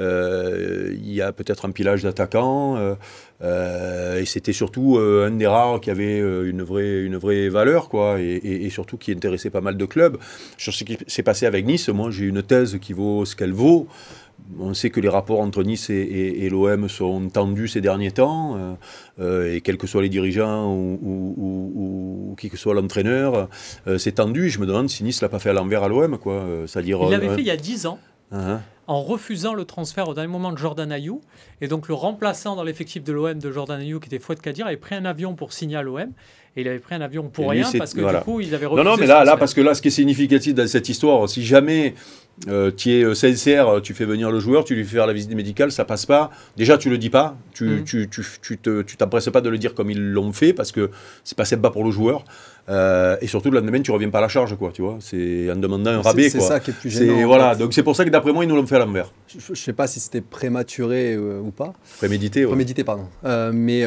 euh, 0.00 0.90
il 0.92 1.12
y 1.12 1.22
a 1.22 1.32
peut-être 1.32 1.66
un 1.66 1.70
pilage 1.70 2.02
d'attaquants. 2.02 2.76
euh, 2.78 2.94
euh, 3.42 4.20
et 4.20 4.24
c'était 4.24 4.52
surtout 4.52 4.96
euh, 4.96 5.26
un 5.26 5.32
des 5.32 5.46
rares 5.46 5.80
qui 5.80 5.90
avait 5.90 6.20
euh, 6.20 6.48
une, 6.48 6.62
vraie, 6.62 7.02
une 7.02 7.16
vraie 7.16 7.48
valeur, 7.48 7.88
quoi, 7.88 8.20
et- 8.24 8.64
et 8.66 8.70
surtout 8.70 8.96
qui 8.96 9.12
intéressait 9.12 9.50
pas 9.50 9.60
mal 9.60 9.76
de 9.76 9.84
clubs. 9.84 10.16
Sur 10.58 10.72
ce 10.72 10.84
qui 10.84 10.96
s'est 11.06 11.22
passé 11.22 11.46
avec 11.46 11.66
Nice, 11.66 11.88
moi 11.88 12.10
j'ai 12.10 12.24
une 12.24 12.42
thèse 12.42 12.78
qui 12.80 12.92
vaut 12.92 13.24
ce 13.24 13.36
qu'elle 13.36 13.52
vaut. 13.52 13.86
On 14.58 14.74
sait 14.74 14.90
que 14.90 15.00
les 15.00 15.08
rapports 15.08 15.40
entre 15.40 15.62
Nice 15.62 15.88
et, 15.90 15.94
et- 15.94 16.44
et 16.44 16.50
l'OM 16.50 16.88
sont 16.88 17.28
tendus 17.28 17.68
ces 17.68 17.80
derniers 17.80 18.10
temps, 18.10 18.76
euh, 19.20 19.54
et 19.54 19.60
quels 19.60 19.78
que 19.78 19.86
soient 19.86 20.02
les 20.02 20.08
dirigeants 20.08 20.70
ou, 20.74 20.98
ou- 21.02 21.34
ou- 21.36 21.72
ou 22.32 22.34
qui 22.36 22.50
que 22.50 22.56
soit 22.56 22.74
l'entraîneur, 22.74 23.48
euh, 23.86 23.96
c'est 23.96 24.12
tendu. 24.12 24.50
Je 24.50 24.58
me 24.58 24.66
demande 24.66 24.90
si 24.90 25.04
Nice 25.04 25.22
l'a 25.22 25.28
pas 25.28 25.38
fait 25.38 25.50
à 25.50 25.52
l'envers 25.54 25.82
à 25.84 25.88
l'OM, 25.88 26.18
quoi. 26.18 26.34
euh, 26.34 26.66
C'est-à-dire. 26.66 26.98
Il 27.04 27.10
l'avait 27.10 27.28
euh, 27.28 27.34
fait 27.36 27.40
il 27.42 27.46
y 27.46 27.50
a 27.50 27.56
10 27.56 27.86
ans. 27.86 27.98
hein, 28.32 28.60
en 28.86 29.00
refusant 29.00 29.54
le 29.54 29.64
transfert 29.64 30.08
au 30.08 30.14
dernier 30.14 30.28
moment 30.30 30.52
de 30.52 30.58
Jordan 30.58 30.90
Ayou. 30.92 31.20
Et 31.62 31.68
donc 31.68 31.88
le 31.88 31.94
remplaçant 31.94 32.54
dans 32.56 32.64
l'effectif 32.64 33.02
de 33.04 33.12
l'OM 33.14 33.38
de 33.38 33.50
Jordan 33.52 33.80
Ayou, 33.80 33.98
qui 34.00 34.08
était 34.08 34.18
Fouad 34.18 34.40
Kadir, 34.40 34.66
avait 34.66 34.76
pris 34.76 34.94
un 34.94 35.04
avion 35.06 35.34
pour 35.34 35.52
signer 35.54 35.76
à 35.76 35.82
l'OM. 35.82 36.10
Et 36.56 36.60
il 36.60 36.68
avait 36.68 36.78
pris 36.78 36.94
un 36.94 37.00
avion 37.00 37.24
pour 37.24 37.52
Et 37.52 37.56
rien 37.62 37.68
parce 37.76 37.94
que 37.94 38.00
voilà. 38.00 38.20
du 38.20 38.24
coup, 38.24 38.40
ils 38.40 38.54
avaient 38.54 38.66
Non, 38.66 38.72
refusé 38.72 38.88
non, 38.90 38.96
mais 38.96 39.06
ce 39.06 39.08
là, 39.08 39.24
là, 39.24 39.36
parce 39.36 39.54
que 39.54 39.60
là, 39.60 39.74
ce 39.74 39.82
qui 39.82 39.88
est 39.88 39.90
significatif 39.90 40.54
dans 40.54 40.66
cette 40.68 40.88
histoire, 40.88 41.28
si 41.28 41.44
jamais 41.44 41.94
euh, 42.48 42.70
tu 42.76 42.90
es 42.92 43.02
euh, 43.02 43.14
sincère, 43.14 43.80
tu 43.82 43.92
fais 43.92 44.04
venir 44.04 44.30
le 44.30 44.38
joueur, 44.38 44.62
tu 44.64 44.76
lui 44.76 44.84
fais 44.84 44.96
faire 44.96 45.06
la 45.08 45.12
visite 45.12 45.34
médicale, 45.34 45.72
ça 45.72 45.84
passe 45.84 46.06
pas. 46.06 46.30
Déjà, 46.56 46.78
tu 46.78 46.90
le 46.90 46.98
dis 46.98 47.10
pas, 47.10 47.36
tu 47.54 47.64
Mhm. 47.64 47.84
tu, 47.84 48.08
tu, 48.08 48.58
tu 48.86 48.96
t'empresses 48.96 49.30
pas 49.30 49.40
de 49.40 49.48
le 49.48 49.58
dire 49.58 49.74
comme 49.74 49.90
ils 49.90 50.00
l'ont 50.12 50.32
fait, 50.32 50.52
parce 50.52 50.70
que 50.70 50.90
c'est 51.24 51.36
pas 51.36 51.44
sympa 51.44 51.70
pour 51.70 51.82
le 51.84 51.90
joueur. 51.90 52.24
Euh, 52.70 53.16
et 53.20 53.26
surtout, 53.26 53.50
le 53.50 53.60
lendemain, 53.60 53.82
tu 53.82 53.90
reviens 53.90 54.08
pas 54.08 54.18
à 54.18 54.22
la 54.22 54.28
charge, 54.28 54.56
quoi, 54.56 54.70
tu 54.72 54.80
vois. 54.80 54.96
C'est 55.00 55.50
en 55.50 55.56
demandant 55.56 55.90
un 55.90 56.02
C'est- 56.02 56.08
rabais, 56.08 56.28
C'est 56.30 56.38
quoi. 56.38 56.46
ça 56.48 56.60
qui 56.60 56.70
est 56.70 56.74
plus 56.74 56.90
C'est- 56.90 57.04
gênant. 57.06 57.26
voilà, 57.26 57.52
fait. 57.52 57.58
donc 57.58 57.74
c'est 57.74 57.82
pour 57.82 57.94
ça 57.94 58.04
que 58.06 58.10
d'après 58.10 58.32
moi, 58.32 58.42
ils 58.42 58.48
nous 58.48 58.56
l'ont 58.56 58.66
fait 58.66 58.76
à 58.76 58.78
l'envers. 58.78 59.12
Je, 59.28 59.38
je 59.54 59.60
sais 59.60 59.74
pas 59.74 59.86
si 59.86 60.00
c'était 60.00 60.22
prématuré 60.22 61.12
euh, 61.14 61.40
ou 61.40 61.50
pas. 61.50 61.74
Prémédité, 61.98 62.40
ouais. 62.44 62.46
Prémédité, 62.48 62.82
pardon. 62.82 63.04
Euh, 63.26 63.50
mais 63.52 63.82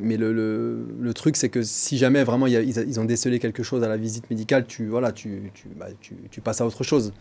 mais 0.00 0.16
le, 0.18 0.32
le- 0.32 0.86
le 1.00 1.14
truc, 1.14 1.36
c'est 1.36 1.48
que 1.48 1.62
si 1.62 1.96
jamais 1.96 2.22
vraiment 2.24 2.46
il 2.46 2.52
y 2.52 2.56
a- 2.56 2.60
ils, 2.62 2.76
ils 2.86 3.00
ont 3.00 3.04
décelé 3.06 3.38
quelque 3.38 3.62
chose 3.62 3.82
à 3.82 3.88
la 3.88 3.96
visite 3.96 4.28
médicale, 4.30 4.66
tu, 4.66 4.86
voilà, 4.88 5.12
tu, 5.12 5.50
tu, 5.54 5.68
bah, 5.78 5.86
tu, 6.00 6.14
tu 6.30 6.40
passes 6.42 6.60
à 6.60 6.66
autre 6.66 6.84
chose. 6.84 7.12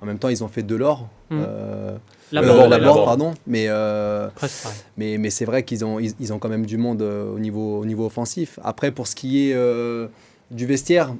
En 0.00 0.06
même 0.06 0.18
temps, 0.18 0.28
ils 0.28 0.44
ont 0.44 0.48
fait 0.48 0.62
de 0.62 0.74
l'or. 0.76 1.08
Euh, 1.32 1.96
La 2.32 2.42
pardon. 3.04 3.34
Mais, 3.46 3.66
euh, 3.68 4.28
c'est 5.30 5.44
vrai 5.44 5.62
qu'ils 5.62 5.84
ont, 5.84 5.98
ils, 5.98 6.12
ils 6.20 6.32
ont 6.32 6.38
quand 6.38 6.48
même 6.48 6.66
du 6.66 6.76
monde 6.76 7.02
euh, 7.02 7.32
au, 7.34 7.38
niveau, 7.38 7.80
au 7.80 7.84
niveau 7.86 8.06
offensif. 8.06 8.58
Après, 8.62 8.90
pour 8.90 9.06
ce 9.06 9.14
qui 9.14 9.48
est 9.48 9.54
euh, 9.54 10.08
du 10.50 10.66
vestiaire, 10.66 11.14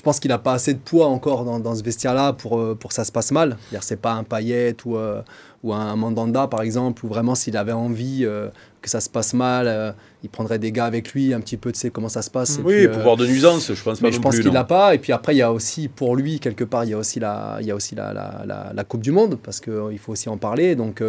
je 0.00 0.02
pense 0.02 0.18
qu'il 0.18 0.30
n'a 0.30 0.38
pas 0.38 0.54
assez 0.54 0.72
de 0.72 0.78
poids 0.78 1.08
encore 1.08 1.44
dans, 1.44 1.60
dans 1.60 1.74
ce 1.74 1.82
vestiaire-là 1.82 2.32
pour, 2.32 2.58
euh, 2.58 2.74
pour 2.74 2.88
que 2.88 2.94
ça 2.94 3.04
se 3.04 3.12
passe 3.12 3.32
mal. 3.32 3.58
C'est 3.82 4.00
pas 4.00 4.12
un 4.12 4.24
Payet 4.24 4.74
ou, 4.86 4.96
euh, 4.96 5.20
ou 5.62 5.74
un 5.74 5.94
Mandanda, 5.94 6.46
par 6.46 6.62
exemple, 6.62 7.04
où 7.04 7.08
vraiment, 7.08 7.34
s'il 7.34 7.54
avait 7.54 7.72
envie 7.72 8.20
euh, 8.24 8.48
que 8.80 8.88
ça 8.88 9.00
se 9.00 9.10
passe 9.10 9.34
mal, 9.34 9.66
euh, 9.68 9.92
il 10.22 10.30
prendrait 10.30 10.58
des 10.58 10.72
gars 10.72 10.86
avec 10.86 11.12
lui, 11.12 11.34
un 11.34 11.40
petit 11.40 11.58
peu, 11.58 11.70
tu 11.70 11.78
sais 11.78 11.90
comment 11.90 12.08
ça 12.08 12.22
se 12.22 12.30
passe. 12.30 12.58
et 12.58 12.62
Oui, 12.62 12.86
puis, 12.86 12.96
pouvoir 12.96 13.18
de 13.18 13.26
nuisance, 13.26 13.70
je 13.74 13.82
pense 13.82 14.00
pas 14.00 14.06
mais 14.06 14.12
je 14.12 14.20
pense 14.22 14.38
qu'il 14.38 14.50
l'a 14.54 14.64
pas. 14.64 14.94
Et 14.94 14.98
puis 14.98 15.12
après, 15.12 15.34
il 15.34 15.38
y 15.38 15.42
a 15.42 15.52
aussi, 15.52 15.88
pour 15.88 16.16
lui, 16.16 16.40
quelque 16.40 16.64
part, 16.64 16.84
il 16.84 16.90
y 16.92 16.94
a 16.94 16.96
aussi 16.98 17.20
la, 17.20 17.58
il 17.60 17.66
y 17.66 17.70
a 17.70 17.74
aussi 17.74 17.94
la, 17.94 18.14
la, 18.14 18.42
la- 18.46 18.70
la 18.74 18.84
Coupe 18.84 19.02
du 19.02 19.12
Monde, 19.12 19.38
parce 19.42 19.60
qu'il 19.60 19.98
faut 19.98 20.12
aussi 20.12 20.30
en 20.30 20.38
parler. 20.38 20.76
Donc, 20.76 21.02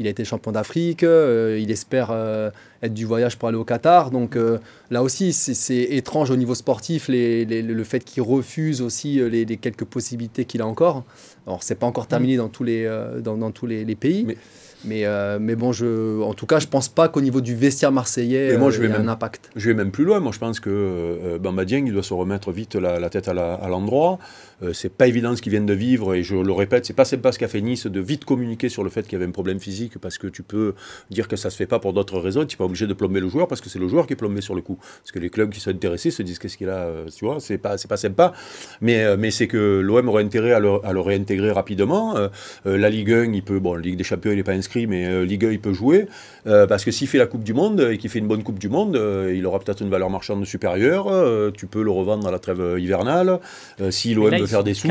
il 0.00 0.06
a 0.06 0.10
été 0.10 0.24
champion 0.24 0.50
d'Afrique. 0.50 1.04
euh, 1.04 1.58
il 1.62 1.70
espère 1.70 2.08
euh, 2.10 2.50
être 2.82 2.94
du 2.94 3.04
voyage 3.04 3.36
pour 3.36 3.48
aller 3.48 3.58
au 3.58 3.64
Qatar. 3.64 4.10
Donc, 4.10 4.34
euh, 4.34 4.58
là 4.90 5.02
aussi, 5.02 5.32
c'est- 5.32 5.82
étrange 5.94 6.30
au 6.30 6.36
niveau 6.36 6.54
sportif, 6.54 7.06
les- 7.08 7.44
les- 7.44 7.62
le 7.62 7.84
fait 7.84 8.02
qu'il 8.02 8.22
refuse 8.22 8.80
aussi 8.82 9.20
les, 9.30 9.44
les 9.44 9.56
quelques 9.58 9.84
possibilités 9.84 10.44
qu'il 10.46 10.62
a 10.62 10.66
encore. 10.66 11.04
Alors, 11.46 11.62
c'est 11.62 11.74
pas 11.78 11.86
encore 11.86 12.06
terminé 12.08 12.36
dans 12.36 12.48
tous 12.48 12.64
les, 12.64 12.90
dans, 13.22 13.36
dans 13.36 13.50
tous 13.52 13.66
les, 13.66 13.84
les 13.84 13.94
pays. 13.94 14.24
Mais- 14.24 14.36
Mais, 14.84 15.04
euh, 15.04 15.38
mais 15.40 15.56
bon, 15.56 15.72
je, 15.72 16.22
en 16.22 16.32
tout 16.34 16.46
cas, 16.46 16.58
je 16.58 16.66
pense 16.66 16.88
pas 16.88 17.08
qu'au 17.08 17.20
niveau 17.20 17.40
du 17.40 17.54
vestiaire 17.54 17.92
marseillais, 17.92 18.56
moi, 18.56 18.68
euh, 18.68 18.70
je 18.70 18.80
vais 18.80 18.86
il 18.86 18.90
y 18.90 18.94
a 18.94 18.98
même- 18.98 19.08
un 19.08 19.12
impact. 19.12 19.50
Je 19.56 19.68
vais 19.68 19.74
même 19.74 19.90
plus 19.90 20.04
loin. 20.04 20.20
Moi, 20.20 20.32
je 20.32 20.38
pense 20.38 20.58
que 20.60 20.70
euh, 20.70 21.38
Bamba 21.38 21.64
Dieng, 21.64 21.84
il 21.86 21.92
doit 21.92 22.02
se 22.02 22.14
remettre 22.14 22.50
vite 22.52 22.74
la, 22.76 22.98
la 22.98 23.10
tête 23.10 23.28
à 23.28 23.34
l'endroit. 23.68 24.18
Euh, 24.62 24.72
c'est 24.74 24.90
pas 24.94 25.06
évident 25.06 25.34
ce 25.36 25.40
qu'ils 25.42 25.50
viennent 25.52 25.66
de 25.66 25.72
vivre. 25.74 26.14
Et 26.14 26.22
je 26.22 26.34
le 26.36 26.52
répète, 26.52 26.84
c'est 26.86 26.92
pas 26.94 27.04
sympa 27.06 27.32
ce 27.32 27.38
qu'a 27.38 27.48
fait 27.48 27.60
Nice 27.62 27.86
de 27.86 28.00
vite 28.00 28.24
communiquer 28.24 28.68
sur 28.68 28.84
le 28.84 28.90
fait 28.90 29.02
qu'il 29.04 29.12
y 29.12 29.16
avait 29.16 29.26
un 29.26 29.30
problème 29.32 29.58
physique 29.58 29.98
parce 29.98 30.18
que 30.18 30.26
tu 30.26 30.42
peux 30.42 30.74
dire 31.10 31.28
que 31.28 31.36
ça 31.36 31.48
se 31.50 31.56
fait 31.56 31.66
pas 31.66 31.78
pour 31.78 31.92
d'autres 31.92 32.18
raisons. 32.18 32.44
Tu 32.44 32.54
n'es 32.54 32.58
pas 32.58 32.64
obligé 32.64 32.86
de 32.86 32.92
plomber 32.94 33.20
le 33.20 33.28
joueur 33.28 33.48
parce 33.48 33.60
que 33.60 33.68
c'est 33.70 33.78
le 33.78 33.88
joueur 33.88 34.06
qui 34.06 34.12
est 34.12 34.16
plombé 34.16 34.40
sur 34.42 34.54
le 34.54 34.60
coup. 34.62 34.78
Parce 35.02 35.12
que 35.12 35.18
les 35.18 35.30
clubs 35.30 35.50
qui 35.50 35.60
sont 35.60 35.70
intéressés 35.70 36.10
se 36.10 36.22
disent 36.22 36.38
qu'est-ce 36.38 36.56
qu'il 36.58 36.68
a. 36.68 36.84
euh, 36.84 37.06
tu 37.14 37.24
vois, 37.24 37.38
c'est 37.40 37.58
pas, 37.58 37.76
c'est 37.78 37.88
pas 37.88 37.96
sympa. 37.96 38.32
Mais, 38.82 39.16
mais 39.16 39.30
c'est 39.30 39.46
que 39.46 39.80
l'OM 39.80 40.08
aurait 40.08 40.24
intérêt 40.24 40.52
à 40.52 40.60
le, 40.60 40.84
à 40.84 40.92
le 40.92 41.00
réintégrer 41.00 41.52
rapidement. 41.52 42.14
La 42.64 42.90
Ligue 42.90 43.12
1, 43.12 43.32
il 43.32 43.42
peut. 43.42 43.58
Bon, 43.60 43.74
Ligue 43.74 43.96
des 43.96 44.04
Champions, 44.04 44.30
il 44.30 44.36
n'est 44.36 44.42
pas 44.42 44.52
inscrit, 44.52 44.69
mais 44.76 45.06
euh, 45.06 45.24
Ligue 45.24 45.44
1, 45.44 45.52
il 45.52 45.60
peut 45.60 45.72
jouer. 45.72 46.06
Euh, 46.46 46.66
parce 46.66 46.84
que 46.84 46.90
s'il 46.90 47.08
fait 47.08 47.18
la 47.18 47.26
Coupe 47.26 47.42
du 47.42 47.54
Monde 47.54 47.80
et 47.90 47.98
qu'il 47.98 48.10
fait 48.10 48.18
une 48.18 48.28
bonne 48.28 48.42
Coupe 48.42 48.58
du 48.58 48.68
Monde, 48.68 48.96
euh, 48.96 49.34
il 49.34 49.46
aura 49.46 49.58
peut-être 49.58 49.82
une 49.82 49.90
valeur 49.90 50.10
marchande 50.10 50.44
supérieure. 50.44 51.06
tu 51.52 51.66
peux 51.66 51.82
le 51.82 51.90
revendre 51.90 52.26
à 52.26 52.30
la 52.30 52.38
trêve 52.38 52.78
hivernale. 52.78 53.40
Si 53.90 54.14
l'OM 54.14 54.30
veut 54.30 54.46
faire 54.46 54.64
des 54.64 54.74
sous. 54.74 54.88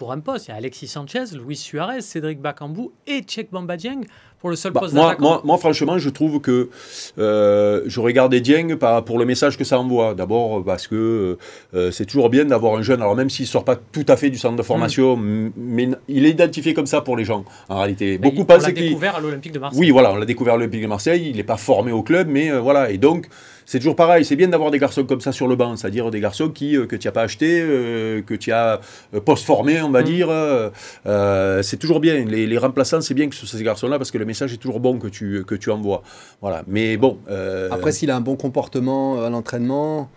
Euh, 0.00 0.04
pour 0.06 0.12
un 0.12 0.20
poste. 0.20 0.46
Il 0.48 0.50
y 0.50 0.54
a 0.54 0.56
Alexis 0.56 0.88
Sanchez, 0.88 1.24
Luis 1.44 1.56
Suarez, 1.56 2.00
Cédric 2.00 2.40
Bakambou 2.40 2.92
et 3.06 3.20
Tchèque 3.20 3.50
Bamba 3.52 3.76
Dieng 3.76 4.00
pour 4.40 4.48
le 4.48 4.56
seul 4.56 4.72
bah, 4.72 4.80
poste 4.80 4.94
moi, 4.94 5.04
d'attaquant. 5.10 5.22
moi, 5.22 5.40
moi, 5.44 5.58
franchement, 5.58 5.98
je 5.98 6.08
trouve 6.08 6.40
que 6.40 6.70
euh, 7.18 7.82
je 7.84 8.00
regardais 8.00 8.40
Dieng 8.40 8.76
pour 9.04 9.18
le 9.18 9.26
message 9.26 9.58
que 9.58 9.64
ça 9.64 9.78
envoie. 9.78 10.14
D'abord 10.14 10.64
parce 10.64 10.86
que 10.86 11.36
euh, 11.74 11.90
c'est 11.90 12.06
toujours 12.06 12.30
bien 12.30 12.46
d'avoir 12.46 12.76
un 12.76 12.82
jeune, 12.82 13.02
alors 13.02 13.14
même 13.14 13.28
s'il 13.28 13.44
ne 13.44 13.48
sort 13.48 13.64
pas 13.64 13.76
tout 13.76 14.06
à 14.08 14.16
fait 14.16 14.30
du 14.30 14.38
centre 14.38 14.56
de 14.56 14.62
formation, 14.62 15.14
m- 15.16 15.52
mais 15.56 15.90
il 16.08 16.24
est 16.24 16.30
identifié 16.30 16.72
comme 16.72 16.86
ça 16.86 17.02
pour 17.02 17.16
les 17.18 17.24
gens, 17.24 17.44
en 17.68 17.78
réalité. 17.78 18.12
Mais 18.12 18.30
Beaucoup 18.30 18.36
il- 18.36 18.44
on 18.44 18.46
l'a 18.54 18.58
pensent 18.60 18.72
découvert 18.72 19.16
à 19.16 19.20
l'Olympique 19.20 19.52
de 19.52 19.58
Marseille. 19.58 19.80
Oui, 19.80 19.90
voilà, 19.90 20.12
on 20.12 20.16
l'a 20.16 20.24
découvert 20.26 20.54
à 20.54 20.56
l'Olympique 20.56 20.82
de 20.82 20.86
Marseille, 20.86 21.28
il 21.28 21.36
n'est 21.36 21.42
pas 21.44 21.58
formé 21.58 21.92
au 21.92 22.02
club, 22.02 22.28
mais 22.28 22.50
euh, 22.50 22.60
voilà. 22.60 22.90
Et 22.90 22.96
donc, 22.98 23.28
c'est 23.70 23.78
toujours 23.78 23.94
pareil, 23.94 24.24
c'est 24.24 24.34
bien 24.34 24.48
d'avoir 24.48 24.72
des 24.72 24.80
garçons 24.80 25.04
comme 25.04 25.20
ça 25.20 25.30
sur 25.30 25.46
le 25.46 25.54
banc, 25.54 25.76
c'est-à-dire 25.76 26.10
des 26.10 26.18
garçons 26.18 26.48
qui, 26.48 26.76
euh, 26.76 26.86
que 26.86 26.96
tu 26.96 27.06
n'as 27.06 27.12
pas 27.12 27.22
acheté, 27.22 27.60
euh, 27.62 28.20
que 28.20 28.34
tu 28.34 28.50
as 28.50 28.80
euh, 29.14 29.20
post-formé, 29.20 29.80
on 29.80 29.90
va 29.90 30.00
Mm. 30.00 30.04
dire. 30.14 30.28
euh, 30.28 30.70
euh, 31.06 31.62
c'est 31.62 31.76
toujours 31.76 32.00
bien. 32.00 32.16
Les, 32.24 32.48
les 32.48 32.58
remplaçants, 32.58 33.00
c'est 33.00 33.14
bien 33.14 33.28
que 33.28 33.36
ce 33.36 33.46
soit 33.46 33.58
ces 33.60 33.64
garçons-là 33.64 33.96
parce 33.98 34.10
que 34.10 34.18
le 34.18 34.24
message 34.24 34.52
est 34.52 34.56
toujours 34.56 34.80
bon 34.80 34.98
que 34.98 35.06
tu, 35.06 35.44
que 35.44 35.54
tu 35.54 35.70
envoies. 35.70 36.02
Voilà. 36.40 36.64
Mais 36.66 36.96
bon. 36.96 37.18
euh, 37.30 37.68
Après, 37.70 37.92
s'il 37.92 38.10
a 38.10 38.16
un 38.16 38.20
bon 38.20 38.34
comportement 38.34 39.18
euh, 39.20 39.26
à 39.28 39.30
l'entraînement 39.30 40.10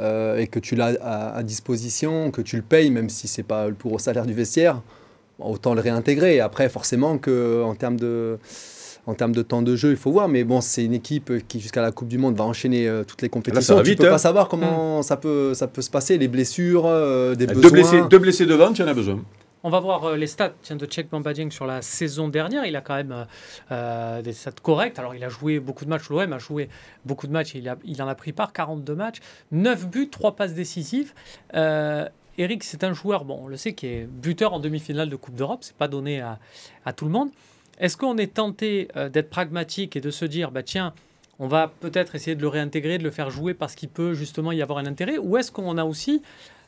euh, 0.00 0.38
et 0.38 0.46
que 0.46 0.60
tu 0.60 0.76
l'as 0.76 0.92
à, 1.02 1.36
à 1.36 1.42
disposition, 1.42 2.30
que 2.30 2.40
tu 2.40 2.54
le 2.54 2.62
payes, 2.62 2.90
même 2.92 3.08
si 3.08 3.26
c'est 3.26 3.42
pas 3.42 3.66
le 3.66 3.74
plus 3.74 3.88
gros 3.88 3.98
salaire 3.98 4.26
du 4.26 4.32
vestiaire, 4.42 4.80
autant 5.40 5.74
le 5.74 5.80
réintégrer. 5.80 6.38
Après, 6.38 6.68
forcément, 6.68 7.18
que 7.18 7.64
en 7.64 7.74
termes 7.74 7.98
de 7.98 8.38
en 9.06 9.14
termes 9.14 9.34
de 9.34 9.42
temps 9.42 9.62
de 9.62 9.74
jeu, 9.76 9.90
il 9.90 9.96
faut 9.96 10.12
voir. 10.12 10.28
Mais 10.28 10.44
bon, 10.44 10.60
c'est 10.60 10.84
une 10.84 10.94
équipe 10.94 11.32
qui, 11.48 11.60
jusqu'à 11.60 11.82
la 11.82 11.90
Coupe 11.92 12.08
du 12.08 12.18
Monde, 12.18 12.36
va 12.36 12.44
enchaîner 12.44 12.86
euh, 12.88 13.04
toutes 13.04 13.22
les 13.22 13.28
compétitions. 13.28 13.76
va 13.76 13.82
tu 13.82 13.90
vite, 13.90 13.98
peux 14.00 14.06
hein. 14.08 14.10
pas 14.12 14.18
savoir 14.18 14.48
comment 14.48 15.02
ça, 15.02 15.16
peut, 15.16 15.54
ça 15.54 15.66
peut 15.68 15.82
se 15.82 15.90
passer, 15.90 16.18
les 16.18 16.28
blessures, 16.28 16.86
euh, 16.86 17.34
des 17.34 17.46
deux, 17.46 17.54
besoins. 17.54 17.70
blessés, 17.70 18.02
deux 18.08 18.18
blessés 18.18 18.46
devant, 18.46 18.72
tu 18.72 18.82
en 18.82 18.86
as 18.88 18.94
besoin. 18.94 19.20
On 19.64 19.70
va 19.70 19.78
voir 19.78 20.04
euh, 20.04 20.16
les 20.16 20.26
stats 20.26 20.52
tiens, 20.62 20.74
de 20.74 20.86
Tchèque 20.86 21.08
Bamba 21.08 21.32
Dieng 21.32 21.50
sur 21.52 21.66
la 21.66 21.82
saison 21.82 22.26
dernière. 22.28 22.64
Il 22.66 22.74
a 22.74 22.80
quand 22.80 22.96
même 22.96 23.26
euh, 23.70 24.20
des 24.22 24.32
stats 24.32 24.50
correctes. 24.60 24.98
Alors, 24.98 25.14
il 25.14 25.22
a 25.22 25.28
joué 25.28 25.60
beaucoup 25.60 25.84
de 25.84 25.90
matchs. 25.90 26.08
L'OM 26.10 26.32
a 26.32 26.38
joué 26.38 26.68
beaucoup 27.04 27.28
de 27.28 27.32
matchs. 27.32 27.54
Il, 27.54 27.68
a- 27.68 27.76
il 27.84 28.02
en 28.02 28.08
a 28.08 28.14
pris 28.16 28.32
part 28.32 28.52
42 28.52 28.94
matchs, 28.96 29.18
9 29.52 29.86
buts, 29.88 30.08
3 30.10 30.34
passes 30.34 30.54
décisives. 30.54 31.12
Euh, 31.54 32.08
Eric, 32.38 32.64
c'est 32.64 32.82
un 32.82 32.92
joueur, 32.92 33.24
bon, 33.24 33.40
on 33.42 33.46
le 33.46 33.56
sait, 33.56 33.72
qui 33.74 33.86
est 33.86 34.04
buteur 34.10 34.52
en 34.52 34.58
demi-finale 34.58 35.08
de 35.10 35.16
Coupe 35.16 35.34
d'Europe. 35.36 35.60
C'est 35.62 35.76
pas 35.76 35.86
donné 35.88 36.20
à, 36.20 36.38
à 36.84 36.92
tout 36.92 37.04
le 37.04 37.10
monde. 37.12 37.28
Est-ce 37.78 37.96
qu'on 37.96 38.16
est 38.18 38.34
tenté 38.34 38.88
euh, 38.96 39.08
d'être 39.08 39.30
pragmatique 39.30 39.96
et 39.96 40.00
de 40.00 40.10
se 40.10 40.24
dire, 40.24 40.50
bah 40.50 40.62
tiens, 40.62 40.92
on 41.38 41.48
va 41.48 41.72
peut-être 41.80 42.14
essayer 42.14 42.36
de 42.36 42.42
le 42.42 42.48
réintégrer, 42.48 42.98
de 42.98 43.04
le 43.04 43.10
faire 43.10 43.30
jouer 43.30 43.54
parce 43.54 43.74
qu'il 43.74 43.88
peut 43.88 44.14
justement 44.14 44.52
y 44.52 44.62
avoir 44.62 44.78
un 44.78 44.86
intérêt? 44.86 45.18
Ou 45.18 45.36
est-ce 45.36 45.50
qu'on 45.50 45.78
a 45.78 45.84
aussi, 45.84 46.22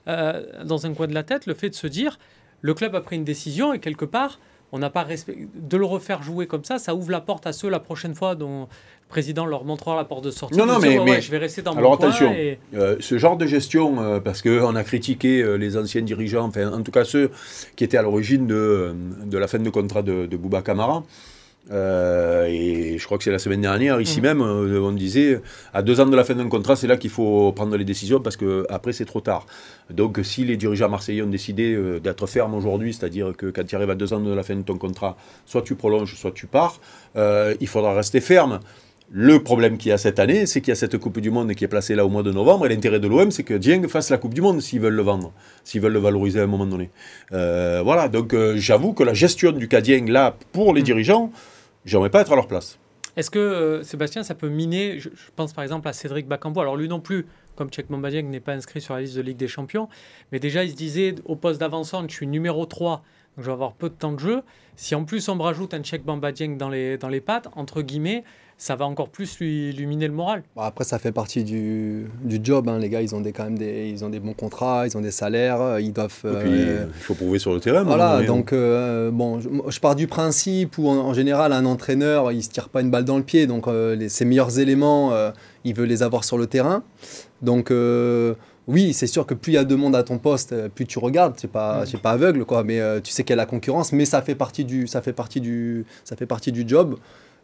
euh, 0.08 0.64
dans 0.64 0.86
un 0.86 0.94
coin 0.94 1.06
de 1.06 1.14
la 1.14 1.22
tête, 1.22 1.46
le 1.46 1.54
fait 1.54 1.70
de 1.70 1.74
se 1.74 1.86
dire, 1.86 2.18
le 2.60 2.74
club 2.74 2.94
a 2.94 3.00
pris 3.00 3.16
une 3.16 3.24
décision 3.24 3.72
et 3.72 3.78
quelque 3.78 4.04
part, 4.04 4.40
on 4.74 4.78
n'a 4.78 4.90
pas 4.90 5.04
respect... 5.04 5.46
de 5.54 5.76
le 5.76 5.84
refaire 5.86 6.22
jouer 6.22 6.46
comme 6.46 6.64
ça, 6.64 6.78
ça 6.78 6.94
ouvre 6.94 7.10
la 7.12 7.20
porte 7.20 7.46
à 7.46 7.52
ceux 7.52 7.68
la 7.70 7.78
prochaine 7.80 8.14
fois 8.14 8.34
dont 8.34 8.62
le 8.62 9.08
président 9.08 9.46
leur 9.46 9.64
montrera 9.64 9.94
la 9.94 10.04
porte 10.04 10.24
de 10.24 10.30
sortie. 10.32 10.58
Non, 10.58 10.66
non, 10.66 10.78
dire, 10.80 10.88
mais- 10.90 10.98
ouais, 10.98 11.04
mais- 11.04 11.10
ouais, 11.12 11.20
je 11.20 11.30
vais 11.30 11.38
rester 11.38 11.62
dans 11.62 11.72
Alors, 11.76 11.92
mon 11.92 11.96
coin 11.96 12.08
attention. 12.08 12.32
et- 12.32 12.58
Euh, 12.74 12.96
ce 12.98 13.16
genre 13.18 13.36
de 13.36 13.46
gestion, 13.46 14.02
euh, 14.02 14.18
parce 14.18 14.42
qu'on 14.42 14.74
a 14.74 14.82
critiqué 14.84 15.40
euh, 15.42 15.54
les 15.56 15.76
anciens 15.76 16.02
dirigeants, 16.02 16.46
enfin 16.46 16.72
en 16.72 16.82
tout 16.82 16.90
cas 16.90 17.04
ceux 17.04 17.30
qui 17.76 17.84
étaient 17.84 17.96
à 17.98 18.02
l'origine 18.02 18.46
de, 18.48 18.94
de 19.24 19.38
la 19.38 19.46
fin 19.46 19.58
de 19.60 19.70
contrat 19.70 20.02
de, 20.02 20.26
de 20.26 20.36
Bouba 20.36 20.62
Camara, 20.62 21.04
Euh, 21.70 22.46
et 22.46 22.98
je 22.98 23.04
crois 23.06 23.16
que 23.16 23.24
c'est 23.24 23.30
la 23.30 23.38
semaine 23.38 23.62
dernière, 23.62 24.00
ici 24.00 24.20
même, 24.20 24.42
euh, 24.42 24.80
on 24.80 24.92
disait, 24.92 25.40
à 25.72 25.82
deux 25.82 26.00
ans 26.00 26.06
de 26.06 26.16
la 26.16 26.24
fin 26.24 26.34
d'un 26.34 26.48
contrat, 26.48 26.76
c'est 26.76 26.86
là 26.86 26.96
qu'il 26.96 27.10
faut 27.10 27.52
prendre 27.52 27.76
les 27.76 27.84
décisions 27.84 28.20
parce 28.20 28.36
que 28.36 28.66
après 28.68 28.92
c'est 28.92 29.06
trop 29.06 29.20
tard. 29.20 29.46
Donc 29.90 30.20
si 30.22 30.44
les 30.44 30.56
dirigeants 30.56 30.90
marseillais 30.90 31.22
ont 31.22 31.28
décidé 31.28 31.74
euh, 31.74 32.00
d'être 32.00 32.26
fermes 32.26 32.54
aujourd'hui, 32.54 32.92
c'est-à-dire 32.92 33.32
que 33.36 33.46
quand 33.46 33.64
tu 33.64 33.76
arrives 33.76 33.90
à 33.90 33.94
deux 33.94 34.12
ans 34.12 34.20
de 34.20 34.32
la 34.32 34.42
fin 34.42 34.56
de 34.56 34.62
ton 34.62 34.76
contrat, 34.76 35.16
soit 35.46 35.62
tu 35.62 35.74
prolonges, 35.74 36.14
soit 36.16 36.32
tu 36.32 36.46
pars, 36.46 36.80
il 37.16 37.66
faudra 37.66 37.94
rester 37.94 38.20
ferme. 38.20 38.60
Le 39.10 39.42
problème 39.42 39.76
qu'il 39.76 39.90
y 39.90 39.92
a 39.92 39.98
cette 39.98 40.18
année, 40.18 40.46
c'est 40.46 40.60
qu'il 40.60 40.70
y 40.70 40.72
a 40.72 40.76
cette 40.76 40.96
Coupe 40.96 41.20
du 41.20 41.30
Monde 41.30 41.54
qui 41.54 41.62
est 41.64 41.68
placée 41.68 41.94
là 41.94 42.06
au 42.06 42.08
mois 42.08 42.22
de 42.22 42.32
novembre. 42.32 42.66
Et 42.66 42.68
l'intérêt 42.70 42.98
de 42.98 43.06
l'OM, 43.06 43.30
c'est 43.30 43.42
que 43.42 43.54
Dieng 43.54 43.86
fasse 43.86 44.10
la 44.10 44.16
Coupe 44.16 44.32
du 44.34 44.40
Monde 44.40 44.60
s'ils 44.60 44.80
veulent 44.80 44.94
le 44.94 45.02
vendre, 45.02 45.32
s'ils 45.62 45.80
veulent 45.80 45.92
le 45.92 45.98
valoriser 45.98 46.40
à 46.40 46.44
un 46.44 46.46
moment 46.46 46.66
donné. 46.66 46.90
voilà, 47.30 48.08
donc 48.08 48.34
j'avoue 48.56 48.92
que 48.92 49.04
la 49.04 49.14
gestion 49.14 49.52
du 49.52 49.68
cas 49.68 49.80
Dieng, 49.82 50.10
là, 50.10 50.36
pour 50.52 50.74
les 50.74 50.80
mm. 50.80 50.84
dirigeants, 50.84 51.32
J'aimerais 51.84 52.10
pas 52.10 52.20
être 52.22 52.32
à 52.32 52.36
leur 52.36 52.46
place. 52.46 52.78
Est-ce 53.16 53.30
que, 53.30 53.38
euh, 53.38 53.82
Sébastien, 53.82 54.22
ça 54.24 54.34
peut 54.34 54.48
miner 54.48 54.98
je, 54.98 55.08
pense 55.36 55.52
par 55.52 55.62
exemple 55.62 55.86
à 55.86 55.92
Cédric 55.92 56.26
Bakambo. 56.26 56.60
Alors 56.60 56.76
lui 56.76 56.88
non 56.88 57.00
plus, 57.00 57.26
comme 57.54 57.68
Tchèque 57.68 57.90
Mombadieng 57.90 58.22
n'est 58.22 58.40
pas 58.40 58.54
inscrit 58.54 58.80
sur 58.80 58.94
la 58.94 59.02
liste 59.02 59.16
de 59.16 59.22
Ligue 59.22 59.36
des 59.36 59.48
Champions, 59.48 59.88
mais 60.32 60.40
déjà 60.40 60.64
il 60.64 60.70
se 60.70 60.76
disait 60.76 61.14
au 61.24 61.36
poste 61.36 61.60
d'avancante, 61.60 62.10
je 62.10 62.16
suis 62.16 62.26
numéro 62.26 62.66
3, 62.66 62.96
donc 63.36 63.44
je 63.44 63.44
vais 63.44 63.52
avoir 63.52 63.74
peu 63.74 63.88
de 63.88 63.94
temps 63.94 64.12
de 64.12 64.18
jeu. 64.18 64.42
Si 64.74 64.96
en 64.96 65.04
plus 65.04 65.28
on 65.28 65.36
me 65.36 65.42
rajoute 65.42 65.74
un 65.74 65.80
Tchèque 65.80 66.04
Mombadieng 66.04 66.56
dans 66.56 66.68
les, 66.68 66.98
dans 66.98 67.08
les 67.08 67.20
pattes, 67.20 67.48
entre 67.54 67.82
guillemets, 67.82 68.24
ça 68.56 68.76
va 68.76 68.86
encore 68.86 69.08
plus 69.08 69.38
lui 69.40 69.70
illuminer 69.70 70.06
le 70.06 70.14
moral. 70.14 70.42
après, 70.56 70.84
ça 70.84 70.98
fait 70.98 71.12
partie 71.12 71.44
du, 71.44 72.06
du 72.22 72.40
job. 72.42 72.68
Hein. 72.68 72.78
Les 72.78 72.88
gars, 72.88 73.02
ils 73.02 73.14
ont 73.14 73.20
des, 73.20 73.32
quand 73.32 73.44
même 73.44 73.58
des, 73.58 73.88
ils 73.88 74.04
ont 74.04 74.08
des 74.08 74.20
bons 74.20 74.32
contrats, 74.32 74.86
ils 74.86 74.96
ont 74.96 75.00
des 75.00 75.10
salaires, 75.10 75.80
ils 75.80 75.92
doivent. 75.92 76.20
Euh, 76.24 76.86
il 76.86 77.02
faut 77.02 77.14
prouver 77.14 77.38
sur 77.38 77.52
le 77.52 77.60
terrain. 77.60 77.82
Voilà, 77.82 78.22
donc 78.22 78.52
euh, 78.52 79.10
bon, 79.10 79.40
je, 79.40 79.80
pars 79.80 79.96
du 79.96 80.06
principe 80.06 80.78
où 80.78 80.88
en, 80.88 81.12
général, 81.14 81.52
un 81.52 81.64
entraîneur, 81.64 82.32
il 82.32 82.42
se 82.42 82.50
tire 82.50 82.68
pas 82.68 82.80
une 82.80 82.90
balle 82.90 83.04
dans 83.04 83.16
le 83.16 83.24
pied, 83.24 83.46
donc 83.46 83.66
euh, 83.66 83.96
les, 83.96 84.08
ses 84.08 84.24
meilleurs 84.24 84.58
éléments, 84.58 85.12
il 85.64 85.74
veut 85.74 85.84
les 85.84 86.02
avoir 86.02 86.24
sur 86.24 86.38
le 86.38 86.46
terrain. 86.46 86.82
Donc 87.42 87.72
oui, 88.66 88.94
c'est 88.94 89.06
sûr 89.06 89.26
que 89.26 89.34
plus 89.34 89.52
il 89.52 89.56
y 89.56 89.58
a 89.58 89.64
de 89.64 89.74
monde 89.74 89.94
à 89.94 90.02
ton 90.02 90.18
poste, 90.18 90.68
plus 90.68 90.86
tu 90.86 90.98
regardes. 90.98 91.34
C'est 91.36 91.50
pas, 91.50 91.84
mm. 91.84 91.98
pas 91.98 92.12
aveugle, 92.12 92.44
quoi. 92.44 92.64
Mais 92.64 92.80
tu 93.02 93.12
sais 93.12 93.24
qu'il 93.24 93.32
y 93.32 93.34
a 93.34 93.36
la 93.36 93.46
concurrence, 93.46 93.92
mais 93.92 94.04
ça 94.04 94.22
fait 94.22 94.34
partie 94.34 94.64
du, 94.64 94.86
ça 94.86 95.02
fait 95.02 95.12
partie 95.12 95.40
du, 95.40 95.84
ça 96.04 96.16
fait 96.16 96.26
partie 96.26 96.52
du 96.52 96.64
job. 96.66 96.96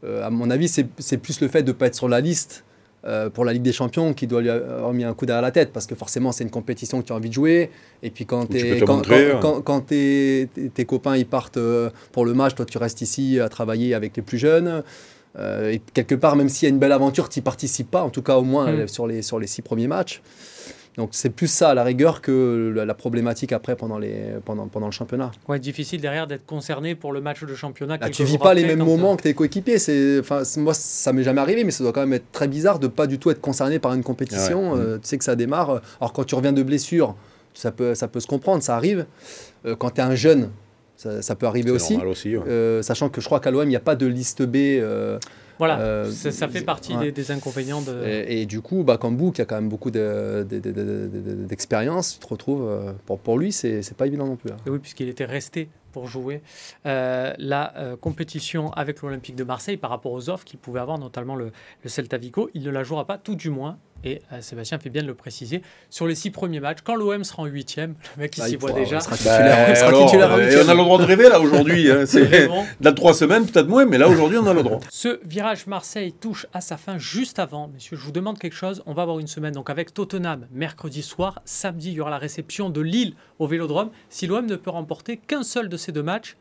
Euh, 0.04 0.26
à 0.26 0.30
mon 0.30 0.50
avis, 0.50 0.68
c'est 0.68 1.16
plus 1.18 1.40
le 1.40 1.48
fait 1.48 1.62
de 1.62 1.68
ne 1.68 1.72
pas 1.72 1.86
être 1.86 1.94
sur 1.94 2.08
la 2.08 2.20
liste 2.20 2.64
euh, 3.06 3.30
pour 3.30 3.46
la 3.46 3.54
Ligue 3.54 3.62
des 3.62 3.72
Champions 3.72 4.12
qui 4.12 4.26
doit 4.26 4.42
lui 4.42 4.50
avoir 4.50 4.92
mis 4.92 5.04
un 5.04 5.14
coup 5.14 5.24
derrière 5.24 5.40
la 5.40 5.50
tête 5.50 5.72
parce 5.72 5.86
que 5.86 5.94
forcément 5.94 6.32
c'est 6.32 6.44
une 6.44 6.50
compétition 6.50 7.00
que 7.00 7.06
tu 7.06 7.12
as 7.14 7.16
envie 7.16 7.30
de 7.30 7.34
jouer. 7.34 7.70
Et 8.02 8.10
puis 8.10 8.26
quand, 8.26 8.46
quand, 8.46 9.80
tes, 9.86 10.84
copains 10.86 11.16
ils 11.16 11.26
partent 11.26 11.56
euh, 11.56 11.88
pour 12.12 12.26
le 12.26 12.34
match 12.34 12.54
toi 12.54 12.66
tu 12.66 12.76
restes 12.76 13.00
ici 13.00 13.40
à 13.40 13.48
travailler 13.48 13.94
avec 13.94 14.16
les 14.16 14.22
plus 14.22 14.36
jeunes. 14.36 14.82
Et 15.38 15.80
quelque 15.94 16.14
part 16.14 16.36
même 16.36 16.50
s'il 16.50 16.68
y 16.68 16.70
a 16.70 16.74
une 16.74 16.78
belle 16.78 16.92
aventure 16.92 17.30
tu 17.30 17.38
n'y 17.38 17.42
participes 17.42 17.90
pas 17.90 18.02
en 18.02 18.10
tout 18.10 18.20
cas 18.20 18.36
au 18.36 18.42
moins 18.42 18.70
mm. 18.70 18.88
sur, 18.88 19.06
les, 19.06 19.22
sur 19.22 19.38
les 19.38 19.46
six 19.46 19.62
premiers 19.62 19.86
matchs 19.86 20.20
donc 20.96 21.10
c'est 21.12 21.30
plus 21.30 21.46
ça 21.46 21.70
à 21.70 21.74
la 21.74 21.84
rigueur 21.84 22.20
que 22.20 22.72
la, 22.74 22.94
problématique 22.94 23.52
après 23.52 23.76
pendant, 23.76 23.98
les, 23.98 24.34
pendant, 24.44 24.66
pendant 24.66 24.86
le 24.86 24.92
championnat. 24.92 25.30
Ouais, 25.48 25.58
difficile 25.58 26.00
derrière 26.00 26.26
d'être 26.26 26.44
concerné 26.44 26.94
pour 26.94 27.12
le 27.12 27.20
match 27.20 27.44
de 27.44 27.54
championnat. 27.54 27.96
Là, 27.96 28.10
tu 28.10 28.24
vis 28.24 28.38
pas 28.38 28.54
les 28.54 28.64
mêmes 28.64 28.84
moments 28.84 29.16
que 29.16 29.22
tes 29.22 29.34
coéquipiers. 29.34 29.76
Enfin, 30.18 30.42
moi, 30.56 30.74
ça 30.74 31.12
m'est 31.12 31.22
jamais 31.22 31.40
arrivé, 31.40 31.64
mais 31.64 31.70
ça 31.70 31.84
doit 31.84 31.92
quand 31.92 32.00
même 32.00 32.12
être 32.12 32.30
très 32.32 32.48
bizarre 32.48 32.78
de 32.78 32.88
pas 32.88 33.06
du 33.06 33.18
tout 33.18 33.30
être 33.30 33.40
concerné 33.40 33.78
par 33.78 33.94
une 33.94 34.02
compétition. 34.02 34.76
Euh, 34.76 34.96
tu 34.96 35.08
sais 35.08 35.18
que 35.18 35.24
ça 35.24 35.36
démarre. 35.36 35.80
Alors 36.00 36.12
quand 36.12 36.24
tu 36.24 36.34
reviens 36.34 36.52
de 36.52 36.62
blessure, 36.62 37.14
ça 37.54 37.70
peut, 37.70 37.94
ça 37.94 38.08
peut 38.08 38.20
se 38.20 38.26
comprendre, 38.26 38.62
ça 38.62 38.76
arrive. 38.76 39.06
Euh, 39.66 39.76
quand 39.76 39.90
tu 39.90 40.00
es 40.00 40.04
un 40.04 40.16
jeune, 40.16 40.50
ça, 40.96 41.34
peut 41.34 41.46
arriver 41.46 41.70
aussi. 41.70 41.96
aussi 41.96 42.36
euh, 42.36 42.82
sachant 42.82 43.08
que 43.08 43.20
je 43.20 43.26
crois 43.26 43.40
qu'à 43.40 43.50
l'OM, 43.50 43.64
il 43.64 43.68
n'y 43.68 43.76
a 43.76 43.80
pas 43.80 43.96
de 43.96 44.06
liste 44.06 44.42
B. 44.42 44.82
Voilà, 45.60 45.78
euh, 45.80 46.10
ça, 46.10 46.48
fait 46.48 46.62
partie 46.62 46.96
des, 46.96 47.30
inconvénients. 47.30 47.82
De... 47.82 48.02
Et, 48.06 48.46
du 48.46 48.62
coup, 48.62 48.82
Bakambu, 48.82 49.30
qui 49.30 49.42
a 49.42 49.44
quand 49.44 49.56
même 49.56 49.68
beaucoup 49.68 49.90
d'expérience, 49.90 52.14
tu 52.14 52.20
te 52.24 52.26
retrouves, 52.26 52.66
euh, 52.66 52.94
pour, 53.04 53.18
pour 53.18 53.36
lui, 53.36 53.52
c'est 53.52 53.94
pas 53.94 54.06
évident 54.06 54.24
non 54.24 54.36
plus. 54.36 54.52
Hein. 54.52 54.56
oui, 54.66 54.78
puisqu'il 54.78 55.10
était 55.10 55.26
resté 55.26 55.68
pour 55.92 56.06
jouer 56.06 56.40
euh, 56.86 57.34
la 57.36 57.74
compétition 58.00 58.72
avec 58.72 59.02
l'Olympique 59.02 59.36
de 59.36 59.44
Marseille 59.44 59.76
par 59.76 59.90
rapport 59.90 60.12
aux 60.12 60.30
offres 60.30 60.46
qu'il 60.46 60.58
pouvait 60.58 60.80
avoir, 60.80 60.98
notamment 60.98 61.36
le, 61.36 61.52
le 61.82 61.90
Celta 61.90 62.16
Vigo. 62.16 62.48
Il 62.54 62.62
ne 62.62 62.70
la 62.70 62.82
jouera 62.82 63.06
pas, 63.06 63.18
tout 63.18 63.34
du 63.34 63.50
moins, 63.50 63.76
et 64.04 64.22
euh, 64.32 64.40
Sébastien 64.40 64.78
fait 64.78 64.90
bien 64.90 65.02
de 65.02 65.06
le 65.06 65.14
préciser. 65.14 65.62
Sur 65.90 66.06
les 66.06 66.14
six 66.14 66.30
premiers 66.30 66.60
matchs, 66.60 66.78
quand 66.84 66.96
l'OM 66.96 67.22
sera 67.24 67.42
en 67.42 67.46
huitième, 67.46 67.94
le 68.16 68.22
mec 68.22 68.36
il 68.38 68.44
s'y 68.44 68.56
voit 68.56 68.72
déjà. 68.72 69.00
Sera 69.00 69.16
bah, 69.24 69.74
sera 69.74 69.92
titulaire 69.92 70.38
et 70.38 70.56
on 70.64 70.68
a 70.68 70.74
le 70.74 70.82
droit 70.82 70.98
de 70.98 71.04
rêver 71.04 71.28
là 71.28 71.40
aujourd'hui. 71.40 71.90
Hein, 71.90 72.04
dans 72.80 72.94
trois 72.94 73.14
semaines 73.14 73.46
peut-être 73.46 73.68
moins, 73.68 73.84
mais 73.84 73.98
là 73.98 74.08
aujourd'hui 74.08 74.38
on 74.38 74.46
a 74.46 74.54
le 74.54 74.62
droit. 74.62 74.80
Ce 74.90 75.20
virage 75.24 75.66
Marseille 75.66 76.12
touche 76.12 76.46
à 76.52 76.60
sa 76.60 76.76
fin 76.76 76.98
juste 76.98 77.38
avant. 77.38 77.68
Messieurs, 77.68 77.96
je 77.96 78.04
vous 78.04 78.12
demande 78.12 78.38
quelque 78.38 78.56
chose. 78.56 78.82
On 78.86 78.94
va 78.94 79.02
avoir 79.02 79.18
une 79.18 79.26
semaine 79.26 79.52
donc 79.52 79.70
avec 79.70 79.92
Tottenham 79.94 80.46
mercredi 80.52 81.02
soir. 81.02 81.40
Samedi, 81.44 81.88
il 81.90 81.94
y 81.94 82.00
aura 82.00 82.10
la 82.10 82.18
réception 82.18 82.70
de 82.70 82.80
Lille 82.80 83.14
au 83.38 83.46
Vélodrome. 83.46 83.90
Si 84.08 84.26
l'OM 84.26 84.46
ne 84.46 84.56
peut 84.56 84.70
remporter 84.70 85.16
qu'un 85.16 85.42
seul 85.42 85.68
de 85.68 85.76
ces 85.76 85.92
deux 85.92 86.02
matchs, 86.02 86.36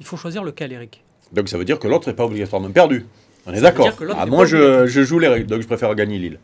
il 0.00 0.06
faut 0.06 0.16
choisir 0.16 0.44
lequel, 0.44 0.72
Eric? 0.72 1.04
Donc 1.32 1.48
ça 1.48 1.58
veut 1.58 1.64
dire 1.64 1.78
que 1.78 1.88
l'autre 1.88 2.08
n'est 2.08 2.14
pas 2.14 2.24
obligatoirement 2.24 2.70
perdu. 2.70 3.06
On 3.46 3.52
est 3.52 3.60
d'accord. 3.60 3.88
Ah, 4.16 4.26
moi, 4.26 4.46
je, 4.46 4.86
je 4.86 5.02
joue 5.02 5.18
les 5.18 5.28
règles, 5.28 5.46
donc 5.46 5.62
je 5.62 5.66
préfère 5.66 5.94
gagner 5.94 6.18
Lille. 6.18 6.38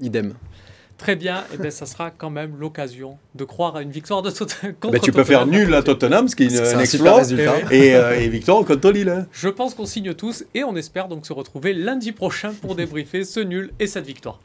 Idem. 0.00 0.34
Très 0.96 1.16
bien, 1.16 1.40
et 1.40 1.54
eh 1.54 1.56
bien 1.58 1.70
ça 1.70 1.86
sera 1.86 2.10
quand 2.10 2.30
même 2.30 2.56
l'occasion 2.56 3.18
de 3.34 3.44
croire 3.44 3.74
à 3.74 3.82
une 3.82 3.90
victoire 3.90 4.22
de 4.22 4.30
Tottenham. 4.30 4.74
Ben, 4.92 5.00
tu 5.00 5.10
peux 5.10 5.24
faire 5.24 5.44
nul 5.44 5.74
à 5.74 5.82
Tottenham, 5.82 6.28
ce 6.28 6.36
qui 6.36 6.44
est, 6.44 6.74
un 6.74 6.78
exploit, 6.78 7.22
et, 7.70 7.96
euh, 7.96 8.20
et, 8.20 8.28
victoire 8.30 8.64
contre 8.64 8.90
Lille. 8.92 9.26
Je 9.32 9.48
pense 9.48 9.74
qu'on 9.74 9.86
signe 9.86 10.14
tous 10.14 10.44
et 10.54 10.62
on 10.62 10.76
espère 10.76 11.08
donc 11.08 11.26
se 11.26 11.32
retrouver 11.32 11.74
lundi 11.74 12.12
prochain 12.12 12.52
pour 12.62 12.76
débriefer 12.76 13.24
ce 13.24 13.40
nul 13.40 13.72
et 13.80 13.88
cette 13.88 14.06
victoire. 14.06 14.38